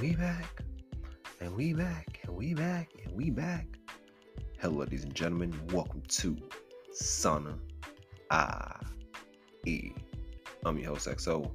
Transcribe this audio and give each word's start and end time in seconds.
we 0.00 0.14
back, 0.14 0.62
and 1.40 1.56
we 1.56 1.72
back, 1.72 2.20
and 2.22 2.36
we 2.36 2.54
back, 2.54 2.88
and 3.04 3.12
we 3.16 3.30
back. 3.30 3.66
Hello, 4.60 4.76
ladies 4.76 5.02
and 5.02 5.12
gentlemen. 5.12 5.52
Welcome 5.72 6.02
to 6.06 6.36
Sauna 6.94 7.58
I 8.30 8.80
E. 9.66 9.90
I'm 10.64 10.78
your 10.78 10.90
host 10.90 11.08
XO, 11.08 11.50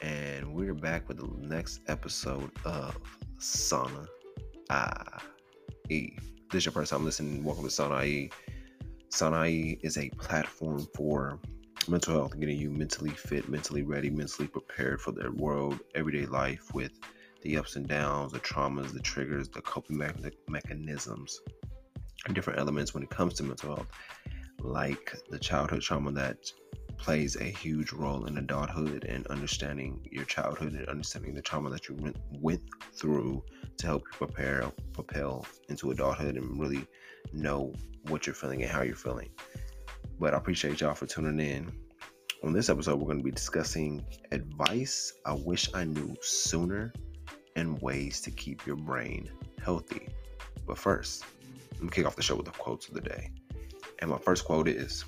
and 0.00 0.52
we're 0.52 0.74
back 0.74 1.06
with 1.06 1.18
the 1.18 1.46
next 1.46 1.82
episode 1.86 2.50
of 2.64 2.98
Sauna 3.38 4.08
I 4.68 5.20
E. 5.88 6.16
This 6.50 6.62
is 6.62 6.64
your 6.64 6.72
first 6.72 6.90
time 6.90 7.04
listening. 7.04 7.44
Welcome 7.44 7.62
to 7.64 7.70
Sauna 7.70 8.04
IE. 8.04 8.28
Sauna 9.10 9.48
IE 9.48 9.78
is 9.82 9.98
a 9.98 10.08
platform 10.10 10.88
for 10.96 11.38
mental 11.88 12.14
health, 12.14 12.38
getting 12.38 12.58
you 12.58 12.70
mentally 12.70 13.10
fit, 13.10 13.48
mentally 13.48 13.82
ready, 13.82 14.10
mentally 14.10 14.48
prepared 14.48 15.00
for 15.00 15.12
the 15.12 15.30
world, 15.32 15.80
everyday 15.94 16.26
life 16.26 16.72
with 16.74 16.92
the 17.42 17.56
ups 17.56 17.76
and 17.76 17.88
downs, 17.88 18.32
the 18.32 18.40
traumas, 18.40 18.92
the 18.92 19.00
triggers, 19.00 19.48
the 19.48 19.60
coping 19.62 19.98
me- 19.98 20.30
mechanisms, 20.48 21.40
and 22.26 22.34
different 22.34 22.58
elements 22.58 22.94
when 22.94 23.02
it 23.02 23.10
comes 23.10 23.34
to 23.34 23.42
mental 23.42 23.74
health, 23.74 23.88
like 24.60 25.14
the 25.30 25.38
childhood 25.38 25.82
trauma 25.82 26.12
that 26.12 26.38
plays 26.98 27.36
a 27.36 27.44
huge 27.44 27.92
role 27.92 28.26
in 28.26 28.38
adulthood 28.38 29.04
and 29.04 29.26
understanding 29.26 30.00
your 30.10 30.24
childhood 30.24 30.72
and 30.72 30.86
understanding 30.88 31.34
the 31.34 31.42
trauma 31.42 31.68
that 31.68 31.88
you 31.88 31.96
went, 31.96 32.16
went 32.30 32.62
through 32.94 33.42
to 33.76 33.86
help 33.86 34.02
you 34.02 34.26
prepare 34.26 34.70
propel 34.92 35.44
into 35.68 35.90
adulthood 35.90 36.36
and 36.36 36.60
really 36.60 36.86
know 37.32 37.72
what 38.08 38.26
you're 38.26 38.34
feeling 38.34 38.62
and 38.62 38.70
how 38.70 38.82
you're 38.82 38.94
feeling 38.94 39.30
but 40.18 40.34
I 40.34 40.36
appreciate 40.36 40.80
y'all 40.80 40.94
for 40.94 41.06
tuning 41.06 41.40
in. 41.40 41.72
On 42.44 42.52
this 42.52 42.68
episode, 42.68 42.98
we're 42.98 43.06
going 43.06 43.18
to 43.18 43.24
be 43.24 43.30
discussing 43.30 44.04
advice 44.32 45.12
I 45.24 45.34
wish 45.34 45.68
I 45.74 45.84
knew 45.84 46.16
sooner 46.20 46.92
and 47.56 47.80
ways 47.80 48.20
to 48.22 48.30
keep 48.30 48.66
your 48.66 48.76
brain 48.76 49.30
healthy. 49.62 50.08
But 50.66 50.78
first, 50.78 51.24
let 51.74 51.82
me 51.82 51.88
kick 51.90 52.06
off 52.06 52.16
the 52.16 52.22
show 52.22 52.36
with 52.36 52.46
the 52.46 52.52
quotes 52.52 52.88
of 52.88 52.94
the 52.94 53.00
day. 53.00 53.30
And 54.00 54.10
my 54.10 54.18
first 54.18 54.44
quote 54.44 54.68
is 54.68 55.04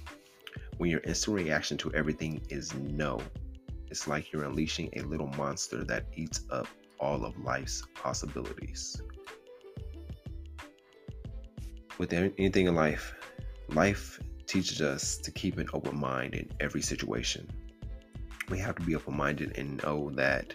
When 0.78 0.91
your 0.91 1.00
instant 1.00 1.36
reaction 1.36 1.77
to 1.78 1.92
everything 1.92 2.41
is 2.50 2.75
no, 2.75 3.20
it's 3.91 4.06
like 4.06 4.32
you're 4.32 4.44
unleashing 4.44 4.91
a 4.97 5.02
little 5.02 5.28
monster 5.36 5.84
that 5.84 6.06
eats 6.14 6.42
up 6.50 6.69
all 6.98 7.25
of 7.25 7.38
life's 7.44 7.82
possibilities. 7.94 9.00
With 11.98 12.12
anything 12.12 12.66
in 12.66 12.75
life, 12.75 13.14
life 13.69 14.19
teaches 14.47 14.81
us 14.81 15.17
to 15.19 15.31
keep 15.31 15.59
an 15.59 15.69
open 15.73 15.98
mind 15.98 16.34
in 16.34 16.50
every 16.61 16.83
situation. 16.83 17.48
We 18.48 18.59
have 18.59 18.77
to 18.77 18.83
be 18.83 18.95
open 18.95 19.17
minded 19.17 19.56
and 19.59 19.83
know 19.83 20.11
that 20.14 20.55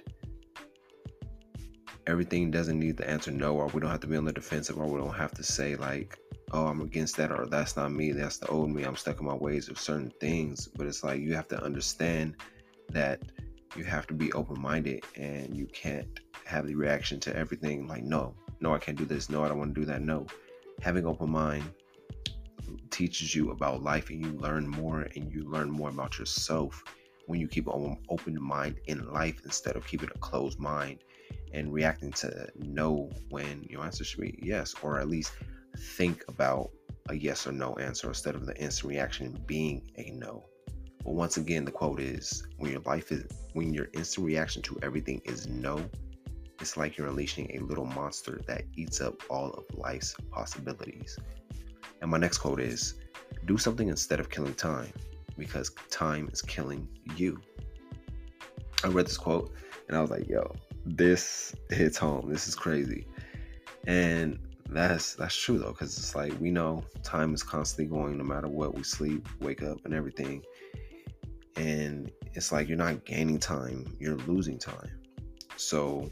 everything 2.08 2.52
doesn't 2.52 2.80
need 2.80 2.98
the 2.98 3.10
answer 3.10 3.32
no, 3.32 3.56
or 3.56 3.68
we 3.68 3.80
don't 3.80 3.90
have 3.90 4.00
to 4.02 4.08
be 4.08 4.18
on 4.18 4.26
the 4.26 4.34
defensive, 4.34 4.78
or 4.78 4.88
we 4.88 5.00
don't 5.00 5.14
have 5.14 5.32
to 5.32 5.44
say, 5.44 5.76
like, 5.76 6.18
oh, 6.52 6.68
I'm 6.68 6.82
against 6.82 7.18
that, 7.18 7.32
or 7.32 7.46
that's 7.46 7.76
not 7.76 7.92
me, 7.92 8.12
that's 8.12 8.38
the 8.38 8.48
old 8.48 8.72
me, 8.72 8.84
I'm 8.84 8.96
stuck 8.96 9.20
in 9.20 9.26
my 9.26 9.36
ways 9.36 9.70
of 9.70 9.80
certain 9.80 10.12
things. 10.20 10.68
But 10.68 10.88
it's 10.88 11.04
like 11.04 11.22
you 11.22 11.36
have 11.36 11.48
to 11.50 11.64
understand 11.64 12.36
that 12.90 13.22
you 13.76 13.84
have 13.84 14.08
to 14.08 14.14
be 14.14 14.34
open 14.34 14.60
minded 14.60 15.04
and 15.16 15.56
you 15.56 15.68
can't 15.68 16.20
have 16.46 16.66
the 16.66 16.76
reaction 16.76 17.20
to 17.22 17.36
everything 17.36 17.88
like, 17.88 18.04
no, 18.04 18.34
no, 18.60 18.74
I 18.74 18.80
can't 18.80 18.98
do 18.98 19.06
this, 19.06 19.30
no, 19.30 19.44
I 19.44 19.48
don't 19.48 19.60
want 19.60 19.76
to 19.76 19.80
do 19.80 19.86
that, 19.86 20.02
no. 20.02 20.26
Having 20.82 21.06
open 21.06 21.30
mind 21.30 21.66
teaches 22.90 23.36
you 23.36 23.52
about 23.52 23.84
life 23.84 24.10
and 24.10 24.26
you 24.26 24.32
learn 24.34 24.68
more 24.68 25.02
and 25.16 25.32
you 25.32 25.44
learn 25.50 25.70
more 25.70 25.90
about 25.90 26.18
yourself 26.18 26.84
when 27.28 27.40
you 27.40 27.48
keep 27.48 27.68
an 27.68 27.98
open 28.10 28.42
mind 28.42 28.80
in 28.88 29.12
life 29.12 29.42
instead 29.46 29.76
of 29.76 29.86
keeping 29.86 30.10
a 30.14 30.20
closed 30.20 30.60
mind 30.60 31.04
and 31.54 31.72
reacting 31.74 32.12
to 32.12 32.48
no 32.56 33.10
when 33.30 33.66
your 33.70 33.84
answer 33.84 34.04
should 34.04 34.22
be 34.22 34.40
yes 34.42 34.74
or 34.82 35.00
at 35.00 35.10
least 35.10 35.32
think 35.78 36.24
about 36.28 36.70
a 37.10 37.16
yes 37.16 37.46
or 37.48 37.52
no 37.52 37.74
answer 37.76 38.08
instead 38.08 38.36
of 38.36 38.46
the 38.46 38.56
instant 38.62 38.90
reaction 38.90 39.44
being 39.46 39.82
a 39.98 40.12
no. 40.12 40.46
But 41.04 41.14
once 41.14 41.38
again 41.38 41.66
the 41.66 41.72
quote 41.72 42.00
is 42.00 42.44
when 42.58 42.72
your 42.72 42.82
life 42.82 43.12
is 43.12 43.26
when 43.54 43.74
your 43.74 43.90
instant 43.94 44.26
reaction 44.26 44.62
to 44.64 44.80
everything 44.82 45.22
is 45.26 45.48
no 45.48 45.84
it's 46.62 46.76
like 46.76 46.98
you're 46.98 47.08
unleashing 47.08 47.50
a 47.56 47.64
little 47.64 47.86
monster 47.86 48.42
that 48.48 48.64
eats 48.76 49.00
up 49.02 49.22
all 49.30 49.52
of 49.52 49.78
life's 49.78 50.16
possibilities 50.32 51.18
and 52.02 52.10
my 52.10 52.18
next 52.18 52.40
quote 52.40 52.60
is 52.60 52.96
do 53.46 53.58
something 53.58 53.90
instead 53.90 54.20
of 54.20 54.30
killing 54.30 54.54
time 54.56 54.92
because 55.38 55.72
time 55.90 56.30
is 56.32 56.42
killing 56.42 56.88
you. 57.16 57.40
I 58.84 58.88
read 58.88 59.08
this 59.08 59.18
quote 59.18 59.52
and 59.88 59.98
I 59.98 60.02
was 60.02 60.12
like, 60.12 60.28
yo, 60.28 60.56
this 60.86 61.56
hits 61.70 61.98
home. 61.98 62.30
This 62.30 62.48
is 62.48 62.56
crazy. 62.56 63.08
And 63.88 64.40
that's 64.70 65.16
that's 65.16 65.36
true 65.36 65.58
though, 65.58 65.72
because 65.72 65.98
it's 65.98 66.16
like 66.16 66.34
we 66.40 66.52
know 66.52 66.84
time 67.04 67.34
is 67.34 67.42
constantly 67.44 67.86
going 67.86 68.18
no 68.18 68.24
matter 68.24 68.48
what 68.48 68.76
we 68.76 68.84
sleep, 68.84 69.28
wake 69.40 69.64
up, 69.64 69.80
and 69.86 69.94
everything. 69.94 70.44
And 71.56 72.12
it's 72.34 72.52
like 72.52 72.68
you're 72.68 72.78
not 72.78 73.06
gaining 73.06 73.40
time, 73.40 73.86
you're 74.00 74.18
losing 74.18 74.60
time. 74.60 74.90
So 75.58 76.10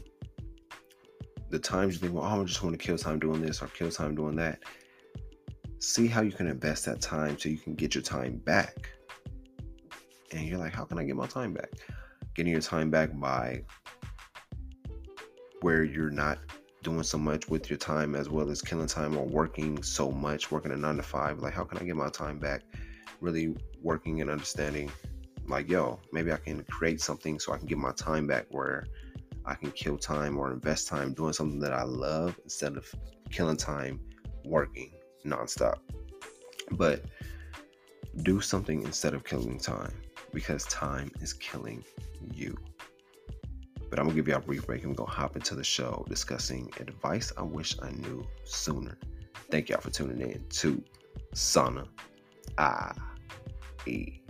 the 1.50 1.58
times 1.58 1.94
you 1.94 2.00
think, 2.00 2.14
well, 2.14 2.24
oh, 2.24 2.42
I 2.42 2.44
just 2.44 2.62
want 2.62 2.78
to 2.78 2.84
kill 2.84 2.98
time 2.98 3.18
doing 3.18 3.40
this 3.40 3.62
or 3.62 3.68
kill 3.68 3.90
time 3.90 4.14
doing 4.14 4.36
that, 4.36 4.60
see 5.80 6.06
how 6.06 6.22
you 6.22 6.32
can 6.32 6.46
invest 6.46 6.84
that 6.86 7.00
time 7.00 7.38
so 7.38 7.48
you 7.48 7.58
can 7.58 7.74
get 7.74 7.94
your 7.94 8.02
time 8.02 8.36
back. 8.38 8.90
And 10.32 10.46
you're 10.46 10.58
like, 10.58 10.74
how 10.74 10.84
can 10.84 10.98
I 10.98 11.04
get 11.04 11.16
my 11.16 11.26
time 11.26 11.52
back? 11.52 11.70
Getting 12.34 12.52
your 12.52 12.60
time 12.60 12.90
back 12.90 13.10
by 13.18 13.62
where 15.60 15.84
you're 15.84 16.10
not 16.10 16.38
doing 16.82 17.02
so 17.02 17.18
much 17.18 17.48
with 17.48 17.68
your 17.70 17.78
time 17.78 18.14
as 18.14 18.28
well 18.28 18.50
as 18.50 18.62
killing 18.62 18.86
time 18.86 19.16
or 19.16 19.24
working 19.24 19.82
so 19.82 20.10
much, 20.10 20.50
working 20.50 20.72
a 20.72 20.76
nine 20.76 20.96
to 20.96 21.02
five. 21.02 21.40
Like, 21.40 21.54
how 21.54 21.64
can 21.64 21.78
I 21.78 21.84
get 21.84 21.96
my 21.96 22.10
time 22.10 22.38
back? 22.38 22.62
Really 23.20 23.56
working 23.82 24.20
and 24.20 24.30
understanding, 24.30 24.90
like, 25.46 25.68
yo, 25.68 25.98
maybe 26.12 26.32
I 26.32 26.36
can 26.36 26.62
create 26.64 27.00
something 27.00 27.38
so 27.38 27.52
I 27.52 27.58
can 27.58 27.66
get 27.66 27.78
my 27.78 27.92
time 27.92 28.26
back 28.26 28.46
where 28.50 28.86
I 29.44 29.54
can 29.54 29.70
kill 29.72 29.96
time 29.96 30.36
or 30.36 30.52
invest 30.52 30.88
time 30.88 31.14
doing 31.14 31.32
something 31.32 31.58
that 31.60 31.72
I 31.72 31.82
love 31.82 32.38
instead 32.44 32.76
of 32.76 32.86
killing 33.30 33.56
time 33.56 34.00
working 34.44 34.92
nonstop. 35.24 35.78
But 36.72 37.04
do 38.22 38.40
something 38.40 38.82
instead 38.82 39.14
of 39.14 39.24
killing 39.24 39.58
time 39.58 39.94
because 40.32 40.64
time 40.64 41.10
is 41.20 41.32
killing 41.32 41.84
you. 42.32 42.56
But 43.90 43.98
I'm 43.98 44.06
gonna 44.06 44.16
give 44.16 44.28
you 44.28 44.34
a 44.34 44.40
brief 44.40 44.66
break 44.66 44.82
and 44.82 44.90
we're 44.90 44.96
gonna 44.96 45.10
hop 45.10 45.36
into 45.36 45.54
the 45.54 45.64
show 45.64 46.04
discussing 46.08 46.70
advice 46.78 47.32
I 47.36 47.42
wish 47.42 47.76
I 47.80 47.90
knew 47.90 48.26
sooner. 48.44 48.98
Thank 49.50 49.70
y'all 49.70 49.80
for 49.80 49.90
tuning 49.90 50.20
in 50.20 50.44
to 50.48 50.82
Sauna 51.34 51.86
I 52.58 52.92
E. 53.86 54.20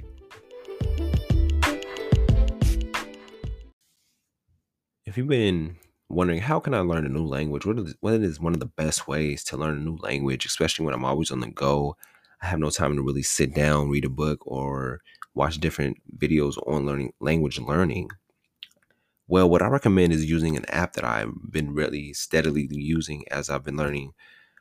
If 5.07 5.17
you've 5.17 5.27
been 5.27 5.77
wondering 6.09 6.41
how 6.41 6.61
can 6.61 6.75
I 6.75 6.81
learn 6.81 7.07
a 7.07 7.09
new 7.09 7.27
language? 7.27 7.67
What 7.67 7.79
is, 7.79 7.95
what 8.01 8.15
is 8.15 8.41
one 8.41 8.55
of 8.55 8.61
the 8.61 8.67
best 8.67 9.07
ways 9.07 9.45
to 9.45 9.57
learn 9.57 9.77
a 9.79 9.81
new 9.81 9.97
language, 9.97 10.47
especially 10.47 10.85
when 10.85 10.95
I'm 10.95 11.05
always 11.05 11.31
on 11.31 11.41
the 11.41 11.51
go? 11.51 11.97
I 12.41 12.47
have 12.47 12.59
no 12.59 12.71
time 12.71 12.97
to 12.97 13.03
really 13.03 13.23
sit 13.23 13.55
down, 13.55 13.91
read 13.91 14.05
a 14.05 14.09
book, 14.09 14.41
or 14.47 15.01
watch 15.35 15.59
different 15.59 15.99
videos 16.17 16.57
on 16.67 16.87
learning 16.87 17.13
language 17.21 17.59
learning. 17.59 18.11
Well, 19.27 19.51
what 19.51 19.61
I 19.61 19.67
recommend 19.67 20.13
is 20.13 20.25
using 20.25 20.57
an 20.57 20.65
app 20.71 20.95
that 20.95 21.05
I've 21.05 21.33
been 21.51 21.75
really 21.75 22.15
steadily 22.15 22.67
using 22.71 23.25
as 23.31 23.51
I've 23.51 23.65
been 23.65 23.77
learning 23.77 24.13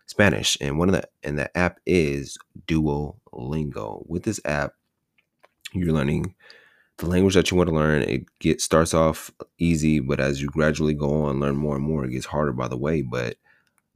Spanish. 0.07 0.57
And 0.59 0.77
one 0.77 0.89
of 0.89 0.95
the 0.95 1.07
and 1.23 1.39
the 1.39 1.55
app 1.57 1.79
is 1.85 2.37
Duolingo. 2.67 4.05
With 4.07 4.23
this 4.23 4.41
app, 4.43 4.73
you're 5.73 5.93
learning 5.93 6.35
the 6.97 7.07
language 7.07 7.35
that 7.35 7.51
you 7.51 7.57
want 7.57 7.69
to 7.69 7.75
learn 7.75 8.01
it 8.01 8.25
get 8.39 8.61
starts 8.61 8.93
off 8.93 9.31
easy 9.59 9.99
but 9.99 10.19
as 10.19 10.41
you 10.41 10.47
gradually 10.47 10.93
go 10.93 11.23
on 11.23 11.39
learn 11.39 11.55
more 11.55 11.75
and 11.75 11.85
more 11.85 12.05
it 12.05 12.11
gets 12.11 12.25
harder 12.25 12.53
by 12.53 12.67
the 12.67 12.77
way 12.77 13.01
but 13.01 13.37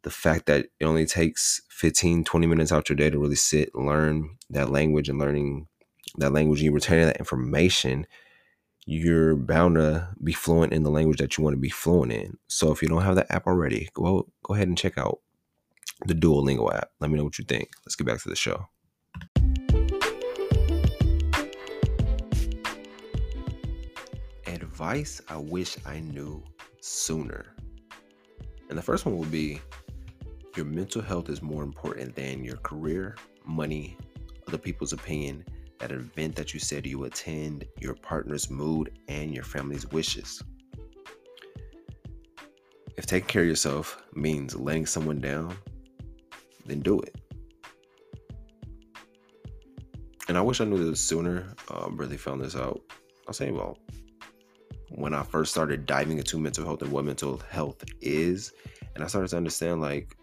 the 0.04 0.10
fact 0.10 0.48
that 0.48 0.66
it 0.80 0.86
only 0.86 1.06
takes 1.06 1.62
15 1.70 2.24
20 2.24 2.48
minutes 2.48 2.72
out 2.72 2.90
your 2.90 2.96
day 2.96 3.10
to 3.10 3.20
really 3.20 3.36
sit 3.36 3.74
learn 3.76 4.38
that 4.50 4.72
language 4.72 5.10
and 5.10 5.20
learning 5.20 5.68
that 6.18 6.34
language 6.34 6.60
and 6.60 6.66
you 6.66 6.72
retaining 6.72 7.06
that 7.06 7.18
information 7.18 8.06
you're 8.86 9.36
bound 9.36 9.76
to 9.76 10.08
be 10.24 10.34
fluent 10.34 10.74
in 10.74 10.84
the 10.84 10.90
language 10.90 11.20
that 11.20 11.38
you 11.38 11.44
want 11.44 11.54
to 11.54 11.60
be 11.60 11.70
fluent 11.70 12.12
in. 12.12 12.38
So 12.48 12.72
if 12.72 12.82
you 12.82 12.88
don't 12.88 13.04
have 13.04 13.16
that 13.16 13.32
app 13.32 13.48
already 13.48 13.90
go 13.94 14.28
go 14.44 14.54
ahead 14.54 14.68
and 14.68 14.78
check 14.78 14.98
out 14.98 15.20
the 16.06 16.16
duolingo 16.16 16.74
app. 16.74 16.90
Let 17.00 17.12
me 17.12 17.18
know 17.18 17.24
what 17.24 17.38
you 17.38 17.46
think. 17.46 17.70
Let's 17.86 17.96
get 17.96 18.08
back 18.08 18.22
to 18.22 18.30
the 18.30 18.36
show 18.36 18.68
advice 24.82 25.22
I 25.30 25.38
wish 25.38 25.78
I 25.86 26.00
knew 26.00 26.44
sooner. 26.80 27.54
And 28.68 28.76
the 28.76 28.82
first 28.82 29.06
one 29.06 29.16
will 29.16 29.26
be 29.26 29.62
your 30.56 30.66
mental 30.66 31.04
health 31.04 31.30
is 31.30 31.40
more 31.40 31.62
important 31.62 32.16
than 32.16 32.44
your 32.44 32.58
career, 32.58 33.16
money, 33.46 33.96
other 34.48 34.58
people's 34.58 34.92
opinion, 34.92 35.46
that 35.78 35.92
event 35.92 36.36
that 36.36 36.56
you 36.56 36.60
said 36.60 36.88
you 36.88 37.04
attend, 37.04 37.66
your 37.80 37.94
partner's 37.94 38.50
mood, 38.50 38.98
and 39.08 39.36
your 39.36 39.44
family's 39.44 39.86
wishes. 39.92 40.42
If 42.98 43.06
taking 43.06 43.28
care 43.28 43.44
of 43.44 43.48
yourself 43.50 44.02
means 44.16 44.56
letting 44.56 44.88
someone 44.88 45.22
down, 45.22 45.56
then 46.66 46.80
do 46.80 47.00
it. 47.02 47.16
And 50.28 50.40
I 50.40 50.42
wish 50.42 50.60
I 50.60 50.66
knew 50.66 50.90
this 50.90 51.02
sooner. 51.02 51.54
Uh, 51.70 51.88
really 51.92 52.18
found 52.18 52.42
this 52.42 52.56
out. 52.56 52.82
I'll 53.28 53.34
say, 53.36 53.52
well, 53.52 53.78
when 54.96 55.14
I 55.14 55.24
first 55.24 55.52
started 55.52 55.86
diving 55.86 56.18
into 56.18 56.38
mental 56.40 56.66
health 56.66 56.82
and 56.82 56.92
what 56.92 57.06
mental 57.06 57.42
health 57.50 57.84
is, 58.02 58.52
and 58.96 59.04
I 59.04 59.08
started 59.08 59.30
to 59.30 59.38
understand 59.38 59.82
like 59.82 60.18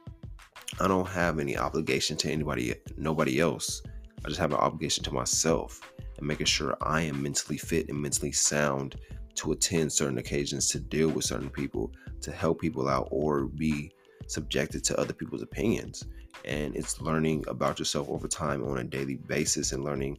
I 0.80 0.86
don't 0.86 1.08
have 1.08 1.38
any 1.38 1.56
obligation 1.56 2.16
to 2.18 2.30
anybody, 2.30 2.74
nobody 2.96 3.40
else. 3.40 3.82
I 4.24 4.28
just 4.28 4.40
have 4.40 4.52
an 4.52 4.58
obligation 4.58 5.02
to 5.04 5.12
myself 5.12 5.80
and 6.18 6.26
making 6.26 6.46
sure 6.46 6.76
I 6.82 7.02
am 7.02 7.22
mentally 7.22 7.56
fit 7.56 7.88
and 7.88 8.00
mentally 8.00 8.32
sound 8.32 8.96
to 9.36 9.52
attend 9.52 9.92
certain 9.92 10.18
occasions, 10.18 10.68
to 10.70 10.80
deal 10.80 11.08
with 11.08 11.24
certain 11.24 11.50
people, 11.50 11.92
to 12.20 12.32
help 12.32 12.60
people 12.60 12.88
out, 12.88 13.08
or 13.10 13.44
be 13.46 13.92
subjected 14.26 14.84
to 14.84 15.00
other 15.00 15.12
people's 15.12 15.42
opinions. 15.42 16.04
And 16.44 16.76
it's 16.76 17.00
learning 17.00 17.44
about 17.48 17.78
yourself 17.78 18.08
over 18.08 18.28
time 18.28 18.64
on 18.64 18.78
a 18.78 18.84
daily 18.84 19.14
basis 19.16 19.72
and 19.72 19.84
learning, 19.84 20.18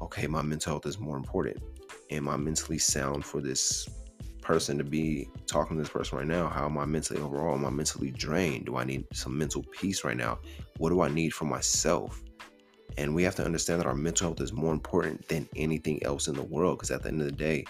okay, 0.00 0.26
my 0.26 0.42
mental 0.42 0.72
health 0.72 0.86
is 0.86 0.98
more 0.98 1.16
important. 1.16 1.58
Am 2.10 2.28
I 2.28 2.36
mentally 2.36 2.78
sound 2.78 3.24
for 3.24 3.40
this 3.40 3.88
person 4.40 4.78
to 4.78 4.84
be 4.84 5.28
talking 5.46 5.76
to 5.76 5.82
this 5.82 5.90
person 5.90 6.18
right 6.18 6.26
now? 6.26 6.46
How 6.46 6.66
am 6.66 6.78
I 6.78 6.84
mentally 6.84 7.20
overall? 7.20 7.54
Am 7.54 7.64
I 7.64 7.70
mentally 7.70 8.12
drained? 8.12 8.66
Do 8.66 8.76
I 8.76 8.84
need 8.84 9.04
some 9.12 9.36
mental 9.36 9.64
peace 9.72 10.04
right 10.04 10.16
now? 10.16 10.38
What 10.78 10.90
do 10.90 11.00
I 11.00 11.08
need 11.08 11.34
for 11.34 11.46
myself? 11.46 12.22
And 12.96 13.14
we 13.14 13.24
have 13.24 13.34
to 13.36 13.44
understand 13.44 13.80
that 13.80 13.86
our 13.86 13.94
mental 13.94 14.28
health 14.28 14.40
is 14.40 14.52
more 14.52 14.72
important 14.72 15.26
than 15.28 15.48
anything 15.56 16.02
else 16.04 16.28
in 16.28 16.34
the 16.34 16.44
world 16.44 16.78
because 16.78 16.90
at 16.90 17.02
the 17.02 17.08
end 17.08 17.20
of 17.20 17.26
the 17.26 17.32
day, 17.32 17.64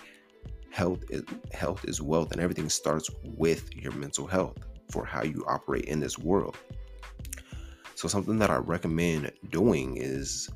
health 0.71 1.05
is 1.09 1.23
health 1.53 1.85
is 1.87 2.03
wealth 2.03 2.33
and 2.33 2.41
everything 2.41 2.69
starts 2.69 3.09
with 3.25 3.75
your 3.75 3.93
mental 3.93 4.27
health 4.27 4.59
for 4.91 5.07
how 5.07 5.23
you 5.23 5.45
operate 5.49 5.87
in 5.87 5.99
this 5.99 6.19
world. 6.19 6.57
So 7.95 8.09
something 8.09 8.39
that 8.39 8.51
I 8.51 8.57
recommend 8.57 9.33
doing 9.49 9.97
is 9.97 10.51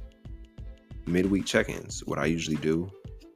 midweek 1.07 1.47
check-ins. 1.47 2.05
What 2.05 2.19
I 2.19 2.27
usually 2.27 2.59
do, 2.59 2.91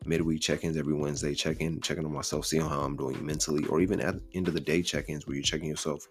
midweek 0.07 0.41
check-ins 0.41 0.77
every 0.77 0.95
Wednesday, 0.95 1.35
check-in, 1.35 1.81
checking 1.81 2.05
on 2.05 2.13
myself, 2.13 2.47
seeing 2.47 2.67
how 2.69 2.81
I'm 2.81 2.97
doing 2.97 3.25
mentally, 3.25 3.65
or 3.67 3.81
even 3.81 4.01
at 4.01 4.15
the 4.15 4.23
end 4.35 4.49
of 4.49 4.55
the 4.55 4.61
day 4.61 4.83
check-ins 4.83 5.27
where 5.27 5.35
you're 5.35 5.43
checking 5.43 5.69
yourself 5.69 6.07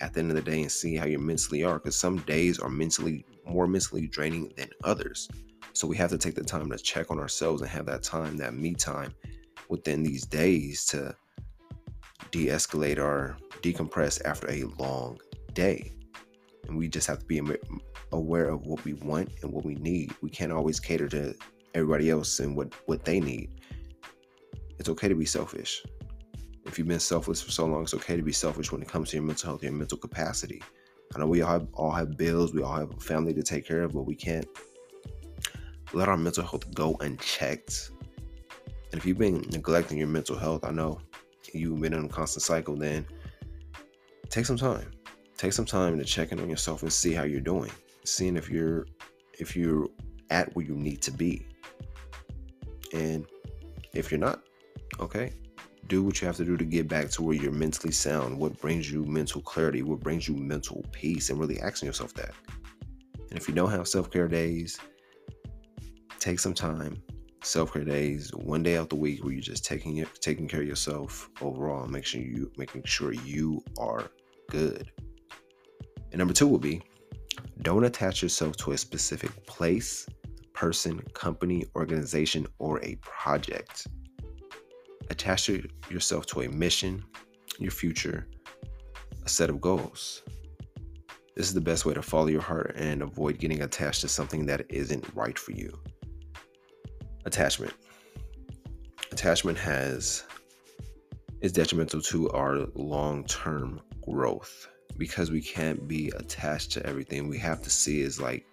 at 0.00 0.12
the 0.12 0.20
end 0.20 0.30
of 0.30 0.36
the 0.36 0.42
day 0.42 0.62
and 0.62 0.72
see 0.72 0.96
how 0.96 1.06
you 1.06 1.18
mentally 1.18 1.64
are. 1.64 1.78
Because 1.78 1.96
some 1.96 2.18
days 2.18 2.58
are 2.58 2.70
mentally 2.70 3.24
more 3.46 3.66
mentally 3.66 4.06
draining 4.06 4.52
than 4.56 4.68
others. 4.84 5.28
So 5.72 5.86
we 5.86 5.96
have 5.96 6.10
to 6.10 6.18
take 6.18 6.34
the 6.34 6.44
time 6.44 6.70
to 6.70 6.78
check 6.78 7.10
on 7.10 7.18
ourselves 7.18 7.62
and 7.62 7.70
have 7.70 7.86
that 7.86 8.02
time, 8.02 8.36
that 8.38 8.54
me 8.54 8.74
time 8.74 9.14
within 9.68 10.02
these 10.02 10.26
days 10.26 10.84
to 10.86 11.14
de-escalate 12.30 12.98
or 12.98 13.36
decompress 13.62 14.22
after 14.24 14.50
a 14.50 14.64
long 14.78 15.18
day. 15.54 15.92
And 16.68 16.76
we 16.76 16.88
just 16.88 17.06
have 17.06 17.20
to 17.20 17.26
be 17.26 17.40
aware 18.12 18.48
of 18.48 18.66
what 18.66 18.84
we 18.84 18.92
want 18.94 19.30
and 19.42 19.50
what 19.52 19.64
we 19.64 19.74
need. 19.76 20.14
We 20.20 20.30
can't 20.30 20.52
always 20.52 20.78
cater 20.78 21.08
to 21.08 21.34
everybody 21.74 22.10
else 22.10 22.40
and 22.40 22.56
what, 22.56 22.74
what 22.86 23.04
they 23.04 23.20
need. 23.20 23.50
It's 24.78 24.88
okay 24.88 25.08
to 25.08 25.14
be 25.14 25.24
selfish. 25.24 25.84
If 26.64 26.78
you've 26.78 26.88
been 26.88 27.00
selfless 27.00 27.42
for 27.42 27.50
so 27.50 27.66
long, 27.66 27.82
it's 27.82 27.94
okay 27.94 28.16
to 28.16 28.22
be 28.22 28.32
selfish 28.32 28.72
when 28.72 28.82
it 28.82 28.88
comes 28.88 29.10
to 29.10 29.16
your 29.16 29.24
mental 29.24 29.50
health, 29.50 29.62
your 29.62 29.72
mental 29.72 29.98
capacity. 29.98 30.62
I 31.14 31.18
know 31.18 31.26
we 31.26 31.42
all 31.42 31.52
have, 31.52 31.66
all 31.74 31.90
have 31.90 32.16
bills, 32.16 32.54
we 32.54 32.62
all 32.62 32.76
have 32.76 32.90
a 32.90 33.00
family 33.00 33.34
to 33.34 33.42
take 33.42 33.66
care 33.66 33.82
of, 33.82 33.92
but 33.92 34.02
we 34.02 34.14
can't 34.14 34.46
let 35.92 36.08
our 36.08 36.16
mental 36.16 36.44
health 36.44 36.72
go 36.74 36.96
unchecked. 37.00 37.90
And 38.90 38.98
if 38.98 39.04
you've 39.06 39.18
been 39.18 39.44
neglecting 39.50 39.98
your 39.98 40.08
mental 40.08 40.36
health, 40.36 40.64
I 40.64 40.70
know 40.70 41.00
you've 41.52 41.80
been 41.80 41.92
in 41.92 42.04
a 42.04 42.08
constant 42.08 42.42
cycle, 42.42 42.76
then 42.76 43.06
take 44.28 44.46
some 44.46 44.56
time. 44.56 44.90
Take 45.36 45.52
some 45.52 45.66
time 45.66 45.98
to 45.98 46.04
check 46.04 46.32
in 46.32 46.40
on 46.40 46.48
yourself 46.48 46.82
and 46.82 46.92
see 46.92 47.12
how 47.12 47.24
you're 47.24 47.40
doing. 47.40 47.70
Seeing 48.04 48.36
if 48.36 48.48
you're 48.48 48.86
if 49.38 49.56
you're 49.56 49.88
at 50.30 50.54
where 50.54 50.64
you 50.64 50.74
need 50.74 51.02
to 51.02 51.10
be. 51.10 51.46
And 52.92 53.26
if 53.94 54.10
you're 54.10 54.20
not, 54.20 54.42
okay, 55.00 55.32
do 55.88 56.02
what 56.02 56.20
you 56.20 56.26
have 56.26 56.36
to 56.36 56.44
do 56.44 56.56
to 56.56 56.64
get 56.64 56.88
back 56.88 57.10
to 57.10 57.22
where 57.22 57.34
you're 57.34 57.52
mentally 57.52 57.92
sound, 57.92 58.38
what 58.38 58.58
brings 58.60 58.90
you 58.90 59.04
mental 59.04 59.40
clarity, 59.40 59.82
what 59.82 60.00
brings 60.00 60.28
you 60.28 60.36
mental 60.36 60.84
peace, 60.92 61.30
and 61.30 61.38
really 61.38 61.60
asking 61.60 61.86
yourself 61.86 62.14
that. 62.14 62.32
And 63.30 63.38
if 63.38 63.48
you 63.48 63.54
don't 63.54 63.70
have 63.70 63.88
self 63.88 64.10
care 64.10 64.28
days, 64.28 64.78
take 66.18 66.38
some 66.38 66.54
time. 66.54 67.02
Self 67.42 67.72
care 67.72 67.84
days, 67.84 68.30
one 68.34 68.62
day 68.62 68.76
out 68.76 68.88
the 68.88 68.96
week 68.96 69.24
where 69.24 69.32
you're 69.32 69.42
just 69.42 69.64
taking 69.64 69.96
it, 69.96 70.08
taking 70.20 70.46
care 70.46 70.60
of 70.60 70.68
yourself 70.68 71.28
overall, 71.40 71.86
make 71.88 72.04
sure 72.04 72.20
you 72.20 72.52
making 72.56 72.84
sure 72.84 73.12
you 73.12 73.64
are 73.78 74.10
good. 74.48 74.92
And 76.12 76.18
number 76.18 76.34
two 76.34 76.46
will 76.46 76.58
be 76.58 76.82
don't 77.62 77.84
attach 77.84 78.22
yourself 78.22 78.56
to 78.58 78.72
a 78.72 78.78
specific 78.78 79.46
place, 79.46 80.06
person, 80.62 81.02
company, 81.12 81.64
organization, 81.74 82.46
or 82.60 82.80
a 82.84 82.94
project. 83.00 83.88
Attach 85.10 85.50
yourself 85.90 86.24
to 86.26 86.42
a 86.42 86.48
mission, 86.48 87.02
your 87.58 87.72
future, 87.72 88.28
a 89.24 89.28
set 89.28 89.50
of 89.50 89.60
goals. 89.60 90.22
This 91.34 91.48
is 91.48 91.54
the 91.54 91.60
best 91.60 91.84
way 91.84 91.94
to 91.94 92.00
follow 92.00 92.28
your 92.28 92.42
heart 92.42 92.76
and 92.76 93.02
avoid 93.02 93.40
getting 93.40 93.62
attached 93.62 94.02
to 94.02 94.08
something 94.08 94.46
that 94.46 94.64
isn't 94.68 95.04
right 95.16 95.36
for 95.36 95.50
you. 95.50 95.76
Attachment. 97.24 97.74
Attachment 99.10 99.58
has 99.58 100.22
is 101.40 101.50
detrimental 101.50 102.00
to 102.02 102.30
our 102.30 102.68
long-term 102.76 103.80
growth 104.08 104.68
because 104.96 105.32
we 105.32 105.42
can't 105.42 105.88
be 105.88 106.12
attached 106.14 106.70
to 106.70 106.86
everything. 106.86 107.28
We 107.28 107.38
have 107.38 107.62
to 107.62 107.70
see 107.70 108.00
is 108.00 108.20
like 108.20 108.46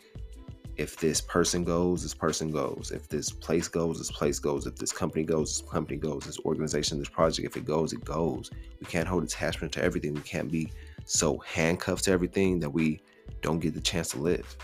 if 0.80 0.96
this 0.96 1.20
person 1.20 1.66
goes, 1.66 2.04
this 2.04 2.14
person 2.14 2.52
goes. 2.52 2.92
If 2.96 3.10
this 3.10 3.32
place 3.32 3.68
goes, 3.68 3.98
this 3.98 4.12
place 4.12 4.40
goes. 4.40 4.66
If 4.66 4.78
this 4.78 4.94
company 4.94 5.26
goes, 5.26 5.60
this 5.60 5.70
company 5.70 5.98
goes. 5.98 6.24
This 6.24 6.40
organization, 6.40 7.00
this 7.00 7.10
project, 7.10 7.46
if 7.46 7.58
it 7.58 7.66
goes, 7.66 7.92
it 7.92 8.06
goes. 8.06 8.50
We 8.80 8.86
can't 8.86 9.06
hold 9.06 9.26
attachment 9.26 9.74
to 9.74 9.84
everything. 9.84 10.14
We 10.14 10.22
can't 10.22 10.50
be 10.50 10.72
so 11.04 11.38
handcuffed 11.40 12.06
to 12.06 12.12
everything 12.12 12.62
that 12.62 12.70
we 12.70 13.02
don't 13.42 13.60
get 13.60 13.74
the 13.74 13.82
chance 13.82 14.12
to 14.12 14.20
live. 14.20 14.56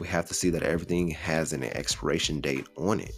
We 0.00 0.08
have 0.08 0.26
to 0.26 0.34
see 0.34 0.50
that 0.50 0.64
everything 0.64 1.08
has 1.10 1.52
an 1.52 1.62
expiration 1.62 2.40
date 2.40 2.66
on 2.76 2.98
it. 2.98 3.14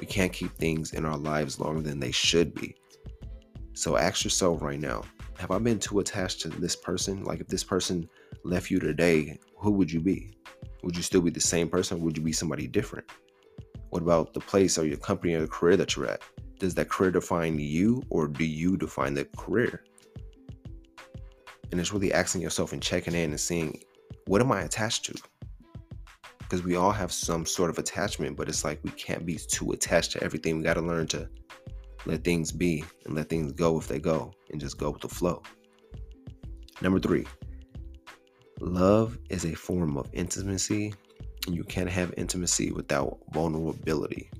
We 0.00 0.06
can't 0.06 0.32
keep 0.32 0.56
things 0.56 0.94
in 0.94 1.04
our 1.04 1.18
lives 1.18 1.60
longer 1.60 1.82
than 1.82 2.00
they 2.00 2.12
should 2.12 2.54
be. 2.54 2.76
So 3.74 3.98
ask 3.98 4.24
yourself 4.24 4.62
right 4.62 4.80
now 4.80 5.02
have 5.38 5.50
I 5.50 5.58
been 5.58 5.78
too 5.78 5.98
attached 5.98 6.40
to 6.40 6.48
this 6.48 6.74
person? 6.74 7.24
Like, 7.24 7.40
if 7.40 7.48
this 7.48 7.62
person 7.62 8.08
left 8.42 8.70
you 8.70 8.80
today, 8.80 9.38
who 9.58 9.70
would 9.72 9.92
you 9.92 10.00
be? 10.00 10.35
Would 10.82 10.96
you 10.96 11.02
still 11.02 11.20
be 11.20 11.30
the 11.30 11.40
same 11.40 11.68
person? 11.68 12.00
would 12.00 12.16
you 12.16 12.22
be 12.22 12.32
somebody 12.32 12.66
different? 12.66 13.10
What 13.90 14.02
about 14.02 14.34
the 14.34 14.40
place 14.40 14.78
or 14.78 14.86
your 14.86 14.98
company 14.98 15.34
or 15.34 15.40
the 15.40 15.48
career 15.48 15.76
that 15.76 15.96
you're 15.96 16.06
at? 16.06 16.22
Does 16.58 16.74
that 16.74 16.88
career 16.88 17.10
define 17.10 17.58
you 17.58 18.02
or 18.08 18.28
do 18.28 18.44
you 18.44 18.76
define 18.76 19.14
the 19.14 19.24
career? 19.36 19.84
And 21.70 21.80
it's 21.80 21.92
really 21.92 22.12
asking 22.12 22.42
yourself 22.42 22.72
and 22.72 22.82
checking 22.82 23.14
in 23.14 23.30
and 23.30 23.40
seeing 23.40 23.82
what 24.26 24.40
am 24.40 24.52
I 24.52 24.62
attached 24.62 25.04
to? 25.06 25.14
Because 26.38 26.62
we 26.62 26.76
all 26.76 26.92
have 26.92 27.12
some 27.12 27.44
sort 27.44 27.70
of 27.70 27.78
attachment, 27.78 28.36
but 28.36 28.48
it's 28.48 28.64
like 28.64 28.80
we 28.84 28.90
can't 28.90 29.26
be 29.26 29.36
too 29.36 29.72
attached 29.72 30.12
to 30.12 30.22
everything. 30.22 30.58
We 30.58 30.64
got 30.64 30.74
to 30.74 30.82
learn 30.82 31.06
to 31.08 31.28
let 32.06 32.22
things 32.22 32.52
be 32.52 32.84
and 33.04 33.14
let 33.14 33.28
things 33.28 33.52
go 33.52 33.78
if 33.78 33.88
they 33.88 33.98
go 33.98 34.32
and 34.50 34.60
just 34.60 34.78
go 34.78 34.90
with 34.90 35.02
the 35.02 35.08
flow. 35.08 35.42
Number 36.80 37.00
three, 37.00 37.26
Love 38.60 39.18
is 39.28 39.44
a 39.44 39.54
form 39.54 39.98
of 39.98 40.08
intimacy, 40.14 40.94
and 41.46 41.54
you 41.54 41.62
can't 41.62 41.90
have 41.90 42.14
intimacy 42.16 42.72
without 42.72 43.18
vulnerability. 43.32 44.30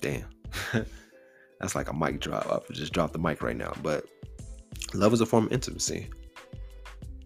Damn. 0.00 0.24
That's 1.60 1.74
like 1.74 1.90
a 1.90 1.94
mic 1.94 2.20
drop. 2.20 2.46
I 2.48 2.72
just 2.72 2.92
dropped 2.92 3.12
the 3.12 3.18
mic 3.18 3.42
right 3.42 3.56
now. 3.56 3.72
But 3.82 4.06
love 4.94 5.12
is 5.12 5.20
a 5.20 5.26
form 5.26 5.46
of 5.46 5.52
intimacy. 5.52 6.08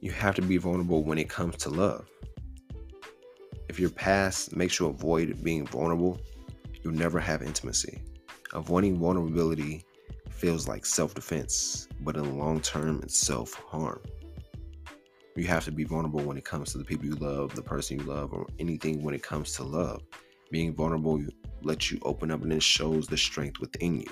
You 0.00 0.12
have 0.12 0.35
to 0.37 0.42
be 0.42 0.57
vulnerable 0.57 1.04
when 1.04 1.19
it 1.19 1.28
comes 1.28 1.57
to 1.59 1.69
love. 1.69 2.09
If 3.69 3.78
your 3.78 3.90
past 3.90 4.57
makes 4.57 4.81
you 4.81 4.87
avoid 4.87 5.45
being 5.45 5.66
vulnerable, 5.66 6.23
you'll 6.83 6.95
never 6.95 7.21
have 7.21 7.42
intimacy. 7.42 8.02
Avoiding 8.54 8.99
vulnerability 8.99 9.85
feels 10.31 10.66
like 10.66 10.87
self 10.87 11.14
defense, 11.14 11.87
but 12.00 12.16
in 12.16 12.23
the 12.23 12.31
long 12.31 12.62
term, 12.62 13.00
it's 13.02 13.19
self 13.19 13.52
harm 13.52 14.00
you 15.36 15.44
have 15.46 15.64
to 15.64 15.72
be 15.72 15.84
vulnerable 15.84 16.20
when 16.20 16.36
it 16.36 16.44
comes 16.44 16.72
to 16.72 16.78
the 16.78 16.84
people 16.84 17.06
you 17.06 17.14
love, 17.14 17.54
the 17.54 17.62
person 17.62 17.98
you 17.98 18.04
love, 18.04 18.32
or 18.32 18.46
anything 18.58 19.02
when 19.02 19.14
it 19.14 19.22
comes 19.22 19.52
to 19.52 19.62
love. 19.62 20.02
Being 20.50 20.74
vulnerable 20.74 21.24
lets 21.62 21.90
you 21.90 21.98
open 22.02 22.30
up 22.30 22.42
and 22.42 22.52
it 22.52 22.62
shows 22.62 23.06
the 23.06 23.16
strength 23.16 23.60
within 23.60 24.00
you. 24.00 24.10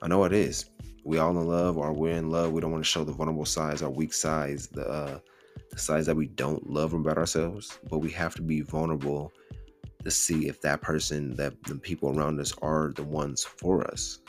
I 0.00 0.08
know 0.08 0.24
it 0.24 0.32
is. 0.32 0.66
We 1.04 1.18
all 1.18 1.30
in 1.30 1.46
love 1.46 1.76
or 1.76 1.92
we're 1.92 2.16
in 2.16 2.30
love. 2.30 2.52
We 2.52 2.60
don't 2.60 2.70
want 2.70 2.84
to 2.84 2.88
show 2.88 3.04
the 3.04 3.12
vulnerable 3.12 3.44
sides, 3.44 3.82
our 3.82 3.90
weak 3.90 4.12
sides, 4.12 4.68
the, 4.68 4.86
uh, 4.86 5.18
the 5.70 5.78
sides 5.78 6.06
that 6.06 6.16
we 6.16 6.28
don't 6.28 6.70
love 6.70 6.94
about 6.94 7.18
ourselves. 7.18 7.78
But 7.90 7.98
we 7.98 8.10
have 8.12 8.34
to 8.36 8.42
be 8.42 8.60
vulnerable 8.60 9.32
to 10.04 10.10
see 10.10 10.46
if 10.46 10.60
that 10.60 10.82
person, 10.82 11.34
that 11.36 11.60
the 11.64 11.76
people 11.76 12.16
around 12.16 12.38
us 12.38 12.52
are 12.62 12.92
the 12.94 13.02
ones 13.02 13.42
for 13.44 13.86
us. 13.90 14.20